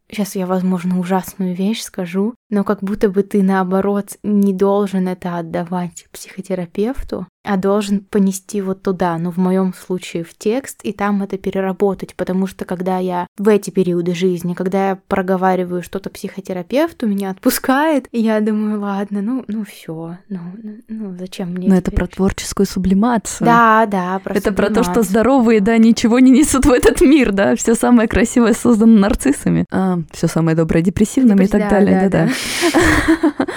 [0.10, 5.38] сейчас я, возможно, ужасную вещь скажу, но как будто бы ты, наоборот, не должен это
[5.38, 11.24] отдавать психотерапевту, а должен понести вот туда, ну, в моем случае, в текст, и там
[11.24, 17.08] это переработать, потому что когда я в эти периоды жизни, когда я проговариваю что-то психотерапевту,
[17.08, 21.76] меня отпускает, и я думаю, ладно, ну, ну все, ну, ну, ну зачем мне Но
[21.76, 23.46] это про творческую сублимацию.
[23.46, 27.32] Да, да, про Это про то, что здоровые, да, ничего не несут в этот мир,
[27.32, 32.30] да, все самое красивое создано нарциссами, а, все самое доброе депрессивными и так далее, да-да.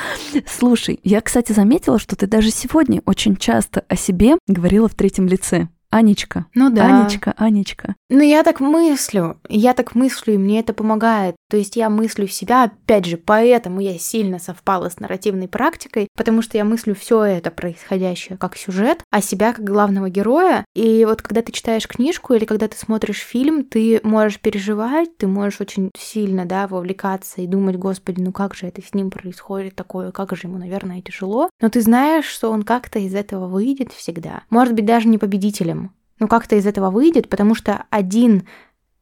[0.46, 5.26] Слушай, я, кстати, заметила, что ты даже сегодня очень часто о себе говорила в третьем
[5.26, 5.68] лице.
[5.94, 6.46] Анечка.
[6.54, 7.02] Ну да.
[7.02, 7.94] Анечка, Анечка.
[8.10, 11.36] Ну я так мыслю, я так мыслю, и мне это помогает.
[11.48, 16.42] То есть я мыслю себя, опять же, поэтому я сильно совпала с нарративной практикой, потому
[16.42, 20.64] что я мыслю все это происходящее как сюжет, а себя как главного героя.
[20.74, 25.28] И вот когда ты читаешь книжку или когда ты смотришь фильм, ты можешь переживать, ты
[25.28, 29.76] можешь очень сильно, да, вовлекаться и думать, господи, ну как же это с ним происходит
[29.76, 31.50] такое, как же ему, наверное, тяжело.
[31.60, 34.42] Но ты знаешь, что он как-то из этого выйдет всегда.
[34.50, 35.83] Может быть, даже не победителем,
[36.18, 38.46] ну как-то из этого выйдет, потому что один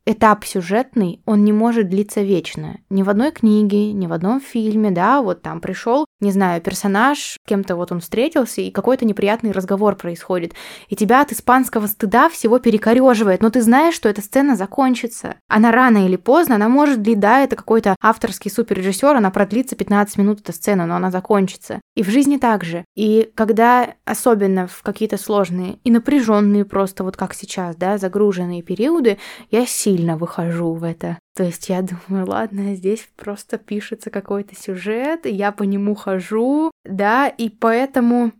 [0.04, 2.80] этап сюжетный, он не может длиться вечно.
[2.90, 7.36] Ни в одной книге, ни в одном фильме, да, вот там пришел, не знаю, персонаж,
[7.46, 10.54] кем-то вот он встретился, и какой-то неприятный разговор происходит.
[10.88, 15.36] И тебя от испанского стыда всего перекореживает, но ты знаешь, что эта сцена закончится.
[15.48, 20.16] Она рано или поздно, она может длить, да, это какой-то авторский суперрежиссер, она продлится 15
[20.18, 21.80] минут, эта сцена, но она закончится.
[21.94, 22.84] И в жизни также.
[22.94, 29.18] И когда, особенно в какие-то сложные и напряженные просто, вот как сейчас, да, загруженные периоды,
[29.50, 31.18] я сильно выхожу в это.
[31.34, 37.28] То есть я думаю, ладно, здесь просто пишется какой-то сюжет, я по нему хожу, да,
[37.28, 38.32] и поэтому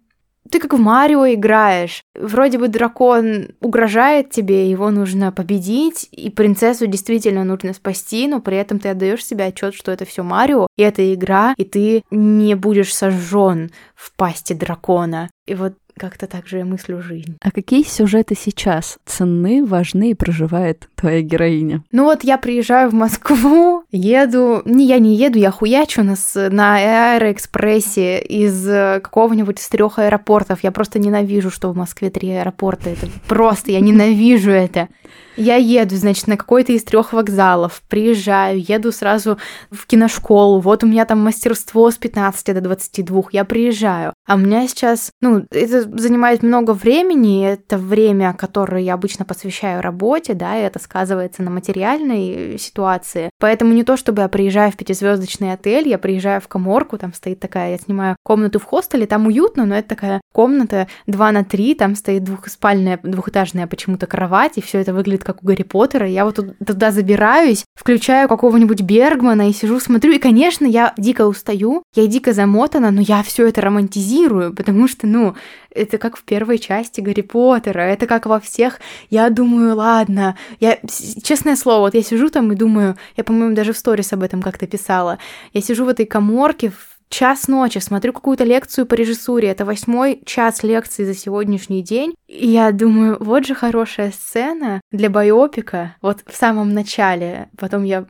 [0.51, 2.03] ты как в Марио играешь.
[2.14, 8.59] Вроде бы дракон угрожает тебе, его нужно победить, и принцессу действительно нужно спасти, но при
[8.59, 12.55] этом ты отдаешь себе отчет, что это все Марио, и это игра, и ты не
[12.55, 15.30] будешь сожжен в пасти дракона.
[15.47, 17.36] И вот как-то так же я мыслю жизнь.
[17.40, 21.82] А какие сюжеты сейчас ценны, важны и проживает твоя героиня?
[21.93, 24.62] Ну вот я приезжаю в Москву, еду...
[24.64, 30.62] Не, я не еду, я хуячу нас на аэроэкспрессе из э, какого-нибудь из трех аэропортов.
[30.62, 32.90] Я просто ненавижу, что в Москве три аэропорта.
[32.90, 34.88] Это просто, я ненавижу это.
[35.36, 39.38] Я еду, значит, на какой-то из трех вокзалов, приезжаю, еду сразу
[39.70, 44.12] в киношколу, вот у меня там мастерство с 15 до 22, я приезжаю.
[44.26, 49.83] А у меня сейчас, ну, это занимает много времени, это время, которое я обычно посвящаю
[49.83, 53.30] работе, да, и это сказывается на материальной ситуации.
[53.39, 57.41] Поэтому не то, чтобы я приезжаю в пятизвездочный отель, я приезжаю в коморку, там стоит
[57.41, 61.74] такая, я снимаю комнату в хостеле, там уютно, но это такая комната 2 на 3,
[61.74, 66.09] там стоит двухспальная, двухэтажная почему-то кровать, и все это выглядит как у Гарри Поттера.
[66.09, 70.12] Я вот туда забираюсь, включаю какого-нибудь Бергмана и сижу, смотрю.
[70.12, 75.07] И, конечно, я дико устаю, я дико замотана, но я все это романтизирую, потому что,
[75.07, 75.35] ну,
[75.75, 78.81] Это как в первой части Гарри Поттера, это как во всех.
[79.11, 80.79] Я думаю, ладно, я,
[81.23, 84.43] честное слово, вот я сижу там и думаю, я, по-моему, даже в сторис об этом
[84.43, 85.18] как-то писала,
[85.53, 90.23] я сижу в этой коморке, в час ночи, смотрю какую-то лекцию по режиссуре, это восьмой
[90.25, 96.21] час лекции за сегодняшний день, и я думаю, вот же хорошая сцена для байопика, вот
[96.27, 98.07] в самом начале, потом я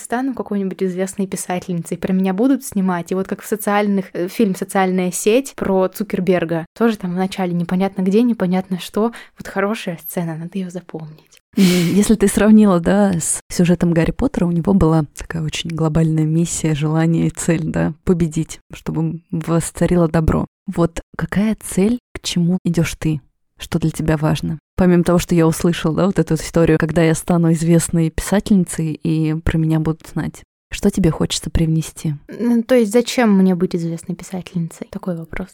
[0.00, 4.56] стану какой-нибудь известной писательницей, про меня будут снимать, и вот как в социальных, э, фильм
[4.56, 10.36] «Социальная сеть» про Цукерберга, тоже там в начале непонятно где, непонятно что, вот хорошая сцена,
[10.36, 11.27] надо ее запомнить.
[11.56, 16.74] Если ты сравнила, да, с сюжетом Гарри Поттера, у него была такая очень глобальная миссия,
[16.74, 20.46] желание и цель, да, победить, чтобы восцарило добро.
[20.66, 23.20] Вот какая цель, к чему идешь ты?
[23.58, 24.60] Что для тебя важно?
[24.76, 29.34] Помимо того, что я услышала, да, вот эту историю, когда я стану известной писательницей и
[29.34, 30.44] про меня будут знать.
[30.70, 32.14] Что тебе хочется привнести?
[32.68, 34.86] То есть зачем мне быть известной писательницей?
[34.90, 35.48] Такой вопрос.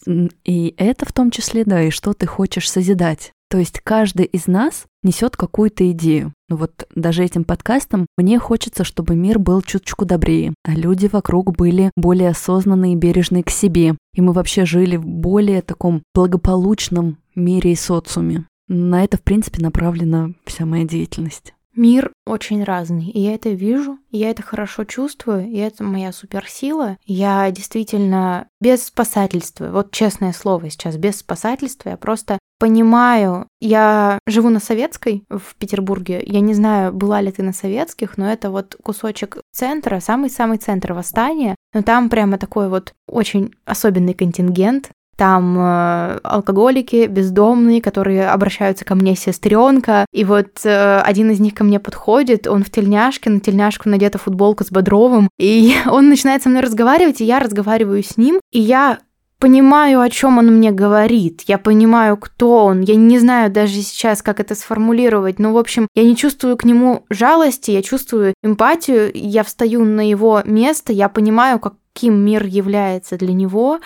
[0.45, 3.33] И это в том числе, да, и что ты хочешь созидать.
[3.55, 6.35] То есть каждый из нас несет какую-то идею.
[6.49, 11.57] Ну вот даже этим подкастом мне хочется, чтобы мир был чуточку добрее, а люди вокруг
[11.57, 17.19] были более осознанные и бережные к себе, и мы вообще жили в более таком благополучном
[17.37, 18.49] мире и социуме.
[18.67, 21.55] На это, в принципе, направлена вся моя деятельность.
[21.77, 26.13] Мир очень разный, и я это вижу, и я это хорошо чувствую, и это моя
[26.13, 26.97] суперсила.
[27.05, 34.51] Я действительно без спасательства, вот честное слово сейчас, без спасательства, я просто понимаю, я живу
[34.51, 38.77] на Советской в Петербурге, я не знаю, была ли ты на Советских, но это вот
[38.83, 46.19] кусочек центра, самый-самый центр восстания, но там прямо такой вот очень особенный контингент, там э,
[46.23, 50.07] алкоголики, бездомные, которые обращаются ко мне сестренка.
[50.13, 54.19] И вот э, один из них ко мне подходит, он в тельняшке, на тельняшку надета
[54.19, 58.61] футболка с Бодровым, и он начинает со мной разговаривать, и я разговариваю с ним, и
[58.61, 58.99] я
[59.45, 64.23] понимаю, о чем он мне говорит, я понимаю, кто он, я не знаю даже сейчас,
[64.23, 69.11] как это сформулировать, но, в общем, я не чувствую к нему жалости, я чувствую эмпатию,
[69.13, 73.81] я встаю на его место, я понимаю, каким мир является для него,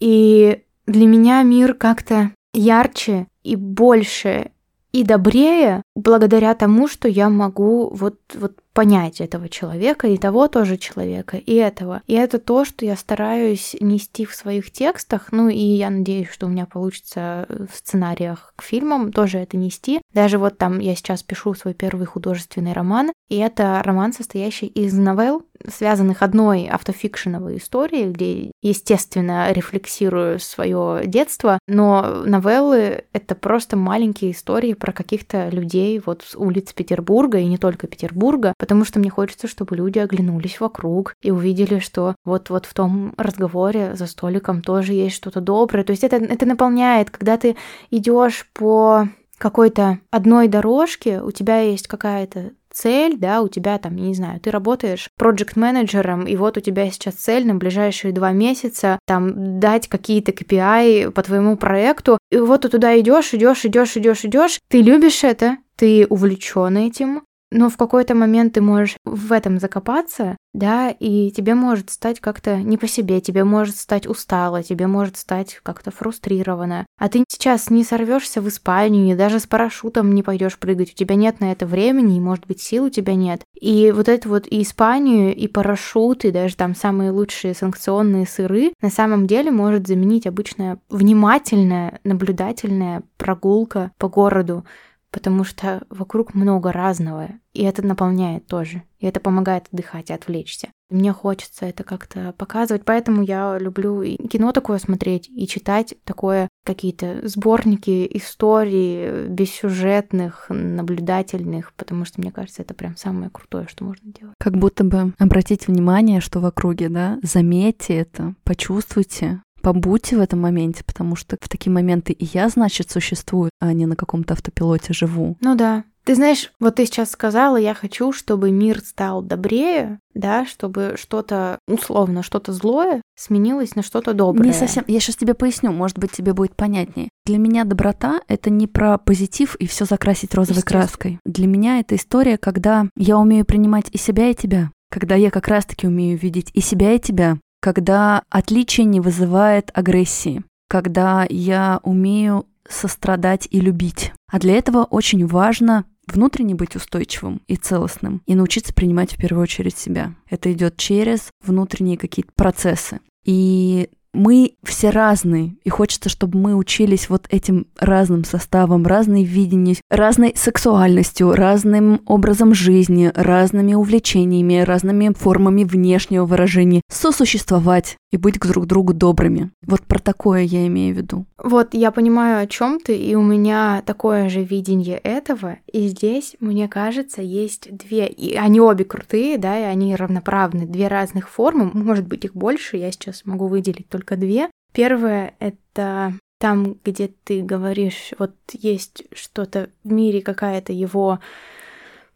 [0.00, 4.50] и для меня мир как-то ярче и больше
[4.92, 10.76] и добрее благодаря тому, что я могу вот, вот понять этого человека, и того тоже
[10.76, 12.02] человека, и этого.
[12.06, 16.46] И это то, что я стараюсь нести в своих текстах, ну и я надеюсь, что
[16.46, 20.00] у меня получится в сценариях к фильмам тоже это нести.
[20.12, 24.92] Даже вот там я сейчас пишу свой первый художественный роман, и это роман, состоящий из
[24.94, 34.32] новелл, связанных одной автофикшеновой историей, где, естественно, рефлексирую свое детство, но новеллы— это просто маленькие
[34.32, 39.08] истории про каких-то людей вот с улиц Петербурга, и не только Петербурга, потому что мне
[39.08, 44.92] хочется, чтобы люди оглянулись вокруг и увидели, что вот-вот в том разговоре за столиком тоже
[44.92, 45.82] есть что-то доброе.
[45.82, 47.56] То есть это, это наполняет, когда ты
[47.90, 49.08] идешь по
[49.38, 54.50] какой-то одной дорожке, у тебя есть какая-то цель, да, у тебя там, не знаю, ты
[54.50, 60.32] работаешь проект-менеджером, и вот у тебя сейчас цель на ближайшие два месяца там дать какие-то
[60.32, 65.24] KPI по твоему проекту, и вот ты туда идешь, идешь, идешь, идешь, идешь, ты любишь
[65.24, 71.30] это, ты увлечен этим, но в какой-то момент ты можешь в этом закопаться, да, и
[71.30, 75.90] тебе может стать как-то не по себе, тебе может стать устало, тебе может стать как-то
[75.90, 76.86] фрустрировано.
[76.98, 81.14] А ты сейчас не сорвешься в Испанию, даже с парашютом не пойдешь прыгать, у тебя
[81.14, 83.42] нет на это времени, и, может быть, сил у тебя нет.
[83.60, 88.72] И вот это вот и Испанию, и парашют, и даже там самые лучшие санкционные сыры
[88.80, 94.64] на самом деле может заменить обычная внимательная, наблюдательная прогулка по городу,
[95.10, 100.68] потому что вокруг много разного, и это наполняет тоже, и это помогает отдыхать и отвлечься.
[100.88, 106.48] Мне хочется это как-то показывать, поэтому я люблю и кино такое смотреть, и читать такое,
[106.64, 114.12] какие-то сборники историй бессюжетных, наблюдательных, потому что, мне кажется, это прям самое крутое, что можно
[114.12, 114.34] делать.
[114.38, 120.40] Как будто бы обратить внимание, что в округе, да, заметьте это, почувствуйте, побудьте в этом
[120.40, 124.92] моменте, потому что в такие моменты и я, значит, существую, а не на каком-то автопилоте
[124.92, 125.36] живу.
[125.40, 125.84] Ну да.
[126.04, 131.58] Ты знаешь, вот ты сейчас сказала, я хочу, чтобы мир стал добрее, да, чтобы что-то,
[131.68, 134.46] условно, что-то злое сменилось на что-то доброе.
[134.46, 134.82] Не совсем.
[134.86, 137.10] Я сейчас тебе поясню, может быть, тебе будет понятнее.
[137.26, 141.20] Для меня доброта— это не про позитив и все закрасить розовой краской.
[141.26, 144.70] Для меня это история, когда я умею принимать и себя, и тебя.
[144.90, 150.42] Когда я как раз-таки умею видеть и себя, и тебя когда отличие не вызывает агрессии,
[150.68, 154.12] когда я умею сострадать и любить.
[154.30, 159.42] А для этого очень важно внутренне быть устойчивым и целостным и научиться принимать в первую
[159.42, 160.14] очередь себя.
[160.28, 163.00] Это идет через внутренние какие-то процессы.
[163.24, 169.76] И мы все разные, и хочется, чтобы мы учились вот этим разным составом, разной видением,
[169.88, 178.66] разной сексуальностью, разным образом жизни, разными увлечениями, разными формами внешнего выражения, сосуществовать и быть друг
[178.66, 179.50] другу добрыми.
[179.64, 181.26] Вот про такое я имею в виду.
[181.38, 185.58] Вот я понимаю, о чем ты, и у меня такое же видение этого.
[185.72, 190.88] И здесь, мне кажется, есть две, и они обе крутые, да, и они равноправны, две
[190.88, 194.50] разных формы, может быть их больше, я сейчас могу выделить только две.
[194.72, 201.20] Первое— это там, где ты говоришь, вот есть что-то в мире, какая-то его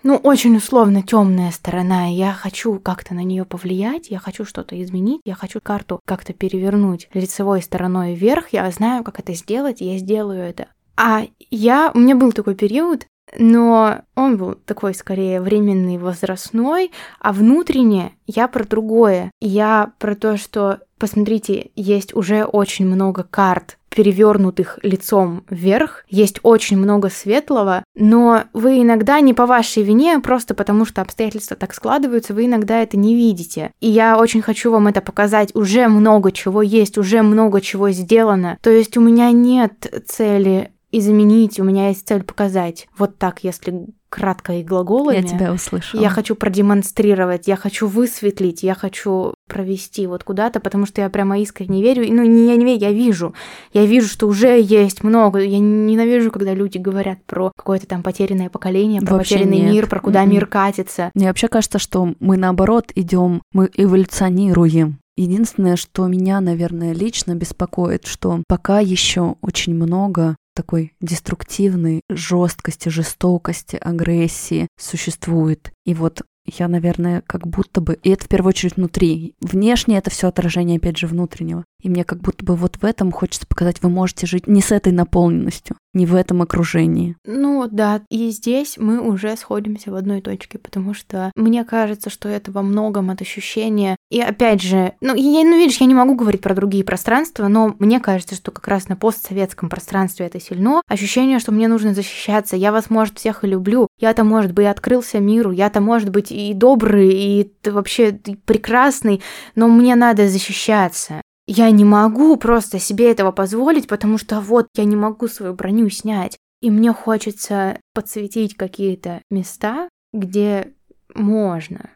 [0.05, 4.81] ну, очень условно темная сторона, и я хочу как-то на нее повлиять, я хочу что-то
[4.81, 9.97] изменить, я хочу карту как-то перевернуть лицевой стороной вверх, я знаю, как это сделать, я
[9.99, 10.69] сделаю это.
[10.97, 13.07] А я, у меня был такой период,
[13.39, 19.31] но он был такой скорее временный, возрастной, а внутренне я про другое.
[19.41, 26.77] Я про то, что, посмотрите, есть уже очень много карт, перевернутых лицом вверх, есть очень
[26.77, 32.35] много светлого, но вы иногда не по вашей вине, просто потому что обстоятельства так складываются,
[32.35, 33.71] вы иногда это не видите.
[33.81, 35.55] И я очень хочу вам это показать.
[35.55, 38.59] Уже много чего есть, уже много чего сделано.
[38.63, 42.89] То есть у меня нет цели изменить, у меня есть цель показать.
[42.97, 45.17] Вот так, если кратко и глаголами.
[45.17, 46.01] Я тебя услышала.
[46.01, 51.41] Я хочу продемонстрировать, я хочу высветлить, я хочу провести вот куда-то, потому что я прямо
[51.41, 52.07] искренне верю.
[52.09, 53.35] Ну, не я не верю, я вижу.
[53.73, 55.41] Я вижу, что уже есть много.
[55.41, 59.73] Я ненавижу, когда люди говорят про какое-то там потерянное поколение, про вообще потерянный нет.
[59.73, 60.29] мир, про куда mm-hmm.
[60.29, 61.11] мир катится.
[61.15, 64.99] Мне вообще кажется, что мы наоборот идем, мы эволюционируем.
[65.17, 73.77] Единственное, что меня, наверное, лично беспокоит, что пока еще очень много такой деструктивной жесткости, жестокости,
[73.77, 75.73] агрессии существует.
[75.85, 77.99] И вот я, наверное, как будто бы...
[78.03, 79.35] И это в первую очередь внутри.
[79.41, 81.65] Внешне это все отражение, опять же, внутреннего.
[81.83, 84.73] И мне как будто бы вот в этом хочется показать, вы можете жить не с
[84.73, 87.17] этой наполненностью, не в этом окружении.
[87.27, 92.29] Ну да, и здесь мы уже сходимся в одной точке, потому что мне кажется, что
[92.29, 93.97] это во многом от ощущения.
[94.15, 97.75] И опять же, ну, я, ну видишь, я не могу говорить про другие пространства, но
[97.81, 100.81] мне кажется, что как раз на постсоветском пространстве это сильно.
[100.87, 102.55] Ощущение, что мне нужно защищаться.
[102.55, 103.89] Я вас, может, всех и люблю.
[103.99, 105.51] Я-то, может быть, открылся миру.
[105.51, 108.13] Я-то, может быть, и добрый, и вообще
[108.45, 109.21] прекрасный,
[109.57, 111.21] но мне надо защищаться.
[111.49, 115.91] Я не могу просто себе этого позволить, потому что вот я не могу свою броню
[115.91, 116.39] снять.
[116.63, 120.73] И мне хочется подсветить какие-то места, где
[121.17, 121.91] можно,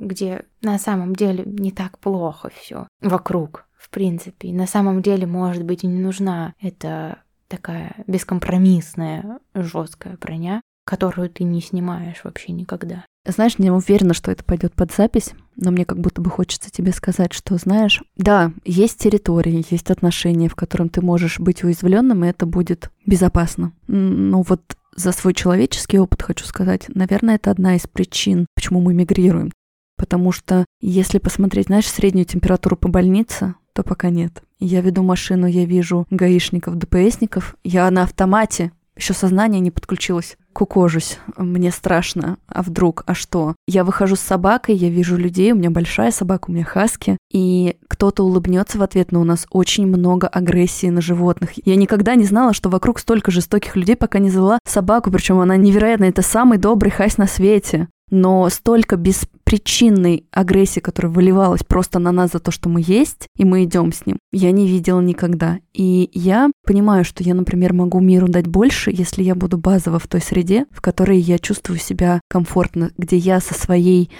[0.00, 4.52] где на самом деле не так плохо все вокруг, в принципе.
[4.52, 11.44] На самом деле, может быть, и не нужна эта такая бескомпромиссная жесткая броня, которую ты
[11.44, 13.04] не снимаешь вообще никогда.
[13.26, 16.92] Знаешь, не уверена, что это пойдет под запись, но мне как будто бы хочется тебе
[16.92, 22.28] сказать, что, знаешь, да, есть территории, есть отношения, в котором ты можешь быть уязвленным, и
[22.28, 23.72] это будет безопасно.
[23.88, 24.62] Но вот
[24.96, 29.52] за свой человеческий опыт хочу сказать, наверное, это одна из причин, почему мы мигрируем.
[30.00, 34.42] Потому что если посмотреть, знаешь, среднюю температуру по больнице, то пока нет.
[34.58, 41.18] Я веду машину, я вижу гаишников, ДПСников, я на автомате, еще сознание не подключилось кукожусь,
[41.36, 43.54] мне страшно, а вдруг, а что?
[43.68, 47.76] Я выхожу с собакой, я вижу людей, у меня большая собака, у меня хаски, и
[47.86, 51.50] кто-то улыбнется в ответ, но у нас очень много агрессии на животных.
[51.66, 55.56] Я никогда не знала, что вокруг столько жестоких людей, пока не завела собаку, причем она
[55.56, 62.12] невероятная, это самый добрый хась на свете но столько беспричинной агрессии, которая выливалась просто на
[62.12, 65.58] нас за то, что мы есть, и мы идем с ним, я не видела никогда.
[65.72, 70.06] И я понимаю, что я, например, могу миру дать больше, если я буду базово в
[70.06, 74.10] той среде, в которой я чувствую себя комфортно, где я со своей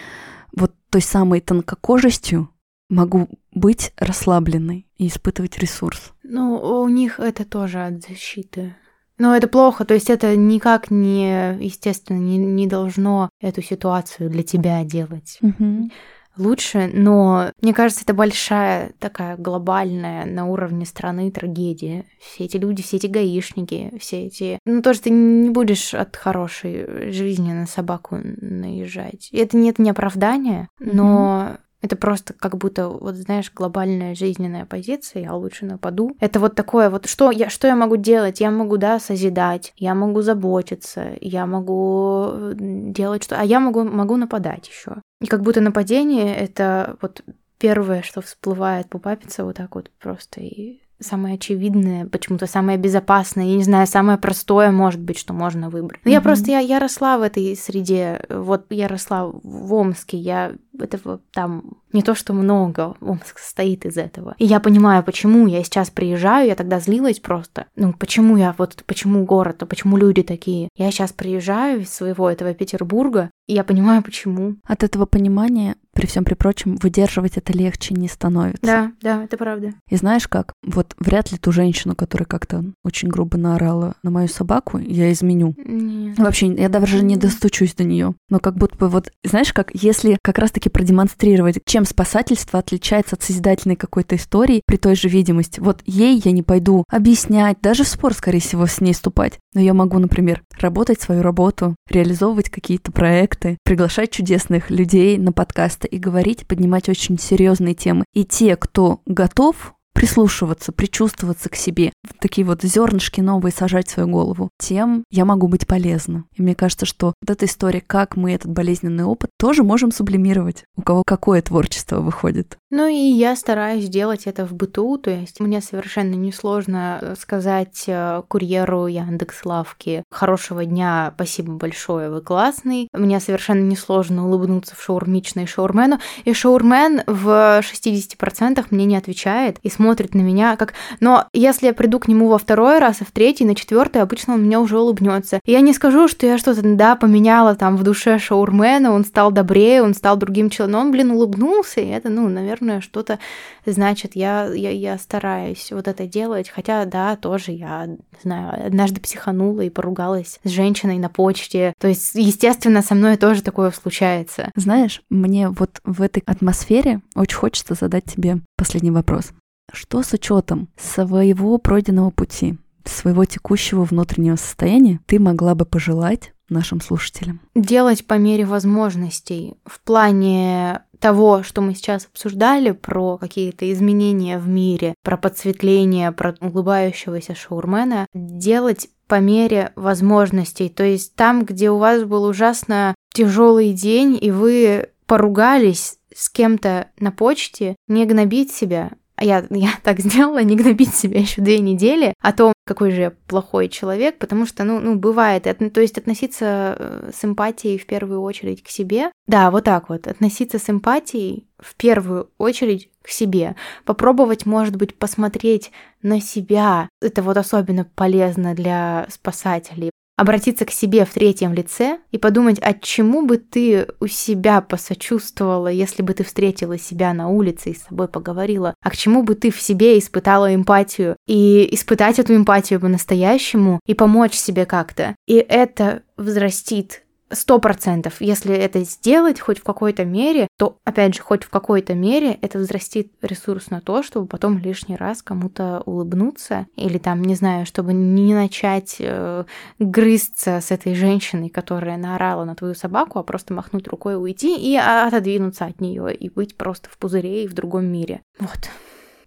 [0.56, 2.50] вот той самой тонкокожестью
[2.88, 6.12] могу быть расслабленной и испытывать ресурс.
[6.22, 8.76] Ну, у них это тоже от защиты.
[9.20, 14.42] Но это плохо, то есть это никак не, естественно, не, не должно эту ситуацию для
[14.42, 15.38] тебя делать.
[15.42, 15.90] Угу.
[16.38, 22.06] Лучше, но мне кажется, это большая такая глобальная на уровне страны трагедия.
[22.18, 24.58] Все эти люди, все эти гаишники, все эти...
[24.64, 29.28] Ну, то, что ты не будешь от хорошей жизни на собаку наезжать.
[29.32, 35.34] Это нет не оправдания, но это просто как будто, вот знаешь, глобальная жизненная позиция, я
[35.34, 36.16] лучше нападу.
[36.20, 38.40] Это вот такое вот, что я, что я могу делать?
[38.40, 43.40] Я могу, да, созидать, я могу заботиться, я могу делать что...
[43.40, 44.96] А я могу, могу нападать еще.
[45.20, 47.22] И как будто нападение— это вот
[47.58, 53.44] первое, что всплывает по папице вот так вот просто и самое очевидное, почему-то самое безопасное,
[53.44, 56.00] я не знаю, самое простое, может быть, что можно выбрать.
[56.04, 56.14] Но mm-hmm.
[56.14, 61.20] я просто, я, я росла в этой среде, вот я росла в Омске, я этого
[61.32, 64.34] там не то, что много, Омск состоит из этого.
[64.38, 67.66] И я понимаю, почему я сейчас приезжаю, я тогда злилась просто.
[67.76, 70.68] Ну, почему я вот, почему город, а почему люди такие?
[70.76, 74.54] Я сейчас приезжаю из своего этого Петербурга, и я понимаю, почему.
[74.64, 78.62] От этого понимания, при всем при прочем, выдерживать это легче не становится.
[78.62, 79.74] Да, да, это правда.
[79.88, 80.52] И знаешь как?
[80.64, 85.56] Вот вряд ли ту женщину, которая как-то очень грубо наорала на мою собаку, я изменю.
[85.58, 86.16] Нет.
[86.16, 88.14] Вообще, я даже не достучусь до нее.
[88.28, 93.24] Но как будто бы вот, знаешь, как если как раз-таки продемонстрировать, чем спасательство отличается от
[93.24, 95.58] созидательной какой-то истории при той же видимости.
[95.58, 99.40] Вот ей я не пойду объяснять, даже в спор, скорее всего, с ней ступать.
[99.54, 105.32] Но я могу, например, работать свою работу, реализовывать какие-то проекты, проекты, приглашать чудесных людей на
[105.32, 108.04] подкасты и говорить, поднимать очень серьезные темы.
[108.14, 114.08] И те, кто готов прислушиваться, причувствоваться к себе, такие вот зернышки новые сажать в свою
[114.08, 116.24] голову, тем я могу быть полезна.
[116.36, 120.64] И мне кажется, что вот эта история, как мы этот болезненный опыт тоже можем сублимировать.
[120.76, 122.56] У кого какое творчество выходит.
[122.72, 128.22] Ну и я стараюсь делать это в быту, то есть мне совершенно несложно сказать э,
[128.28, 132.88] курьеру Яндекс Лавки «Хорошего дня, спасибо большое, вы классный».
[132.92, 139.68] Мне совершенно несложно улыбнуться в шаурмичной шаурмену, и шаурмен в 60% мне не отвечает и
[139.68, 140.74] смотрит на меня как...
[141.00, 144.34] Но если я приду к нему во второй раз, а в третий, на четвертый, обычно
[144.34, 145.40] он меня уже улыбнется.
[145.44, 149.82] Я не скажу, что я что-то, да, поменяла там в душе шаурмена, он стал добрее,
[149.82, 153.18] он стал другим человеком, он, блин, улыбнулся, и это, ну, наверное, что-то
[153.66, 154.16] значит.
[154.16, 157.88] Я, я, я стараюсь вот это делать, хотя, да, тоже я,
[158.22, 161.74] знаю, однажды психанула и поругалась с женщиной на почте.
[161.78, 164.50] То есть, естественно, со мной тоже такое случается.
[164.54, 169.32] Знаешь, мне вот в этой атмосфере очень хочется задать тебе последний вопрос.
[169.72, 176.80] Что с учетом своего пройденного пути, своего текущего внутреннего состояния ты могла бы пожелать нашим
[176.80, 177.40] слушателям?
[177.54, 184.48] Делать по мере возможностей в плане того, что мы сейчас обсуждали, про какие-то изменения в
[184.48, 190.68] мире, про подсветление, про улыбающегося шаурмена, делать по мере возможностей.
[190.68, 196.88] То есть там, где у вас был ужасно тяжелый день, и вы поругались с кем-то
[196.98, 202.14] на почте, не гнобить себя, я, я так сделала, не гнобить себя еще две недели
[202.20, 206.76] о том, какой же я плохой человек, потому что, ну, ну бывает, то есть относиться
[206.78, 209.10] э, с эмпатией в первую очередь к себе.
[209.26, 213.56] Да, вот так вот, относиться с эмпатией в первую очередь к себе.
[213.84, 216.88] Попробовать, может быть, посмотреть на себя.
[217.00, 219.90] Это вот особенно полезно для спасателей
[220.20, 225.68] обратиться к себе в третьем лице и подумать, а чему бы ты у себя посочувствовала,
[225.68, 229.34] если бы ты встретила себя на улице и с собой поговорила, а к чему бы
[229.34, 235.16] ты в себе испытала эмпатию и испытать эту эмпатию по-настоящему и помочь себе как-то.
[235.26, 237.02] И это взрастит
[237.32, 238.20] Сто процентов.
[238.20, 242.58] Если это сделать хоть в какой-то мере, то, опять же, хоть в какой-то мере это
[242.58, 247.92] взрастит ресурс на то, чтобы потом лишний раз кому-то улыбнуться или там, не знаю, чтобы
[247.92, 249.44] не начать э,
[249.78, 254.76] грызться с этой женщиной, которая наорала на твою собаку, а просто махнуть рукой уйти и
[254.76, 258.22] отодвинуться от нее и быть просто в пузыре и в другом мире.
[258.40, 258.68] Вот.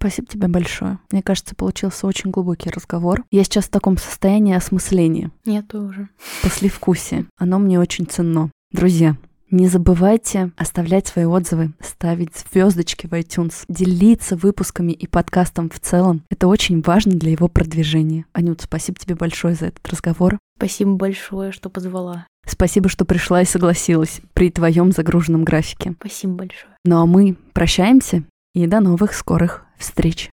[0.04, 0.99] Спасибо тебе большое.
[1.12, 3.24] Мне кажется, получился очень глубокий разговор.
[3.32, 5.32] Я сейчас в таком состоянии осмысления.
[5.45, 6.10] Я тоже.
[6.41, 7.26] Послевкусие.
[7.38, 8.51] Оно мне очень ценно.
[8.74, 9.16] Друзья,
[9.49, 16.24] не забывайте оставлять свои отзывы, ставить звездочки в iTunes, делиться выпусками и подкастом в целом.
[16.30, 18.26] Это очень важно для его продвижения.
[18.34, 20.38] Анют, спасибо тебе большое за этот разговор.
[20.58, 22.28] Спасибо большое, что позвала.
[22.45, 25.95] Спасибо, что пришла и согласилась при твоем загруженном графике.
[25.97, 26.74] Спасибо большое.
[26.84, 30.30] Ну а мы прощаемся и до новых скорых встреч.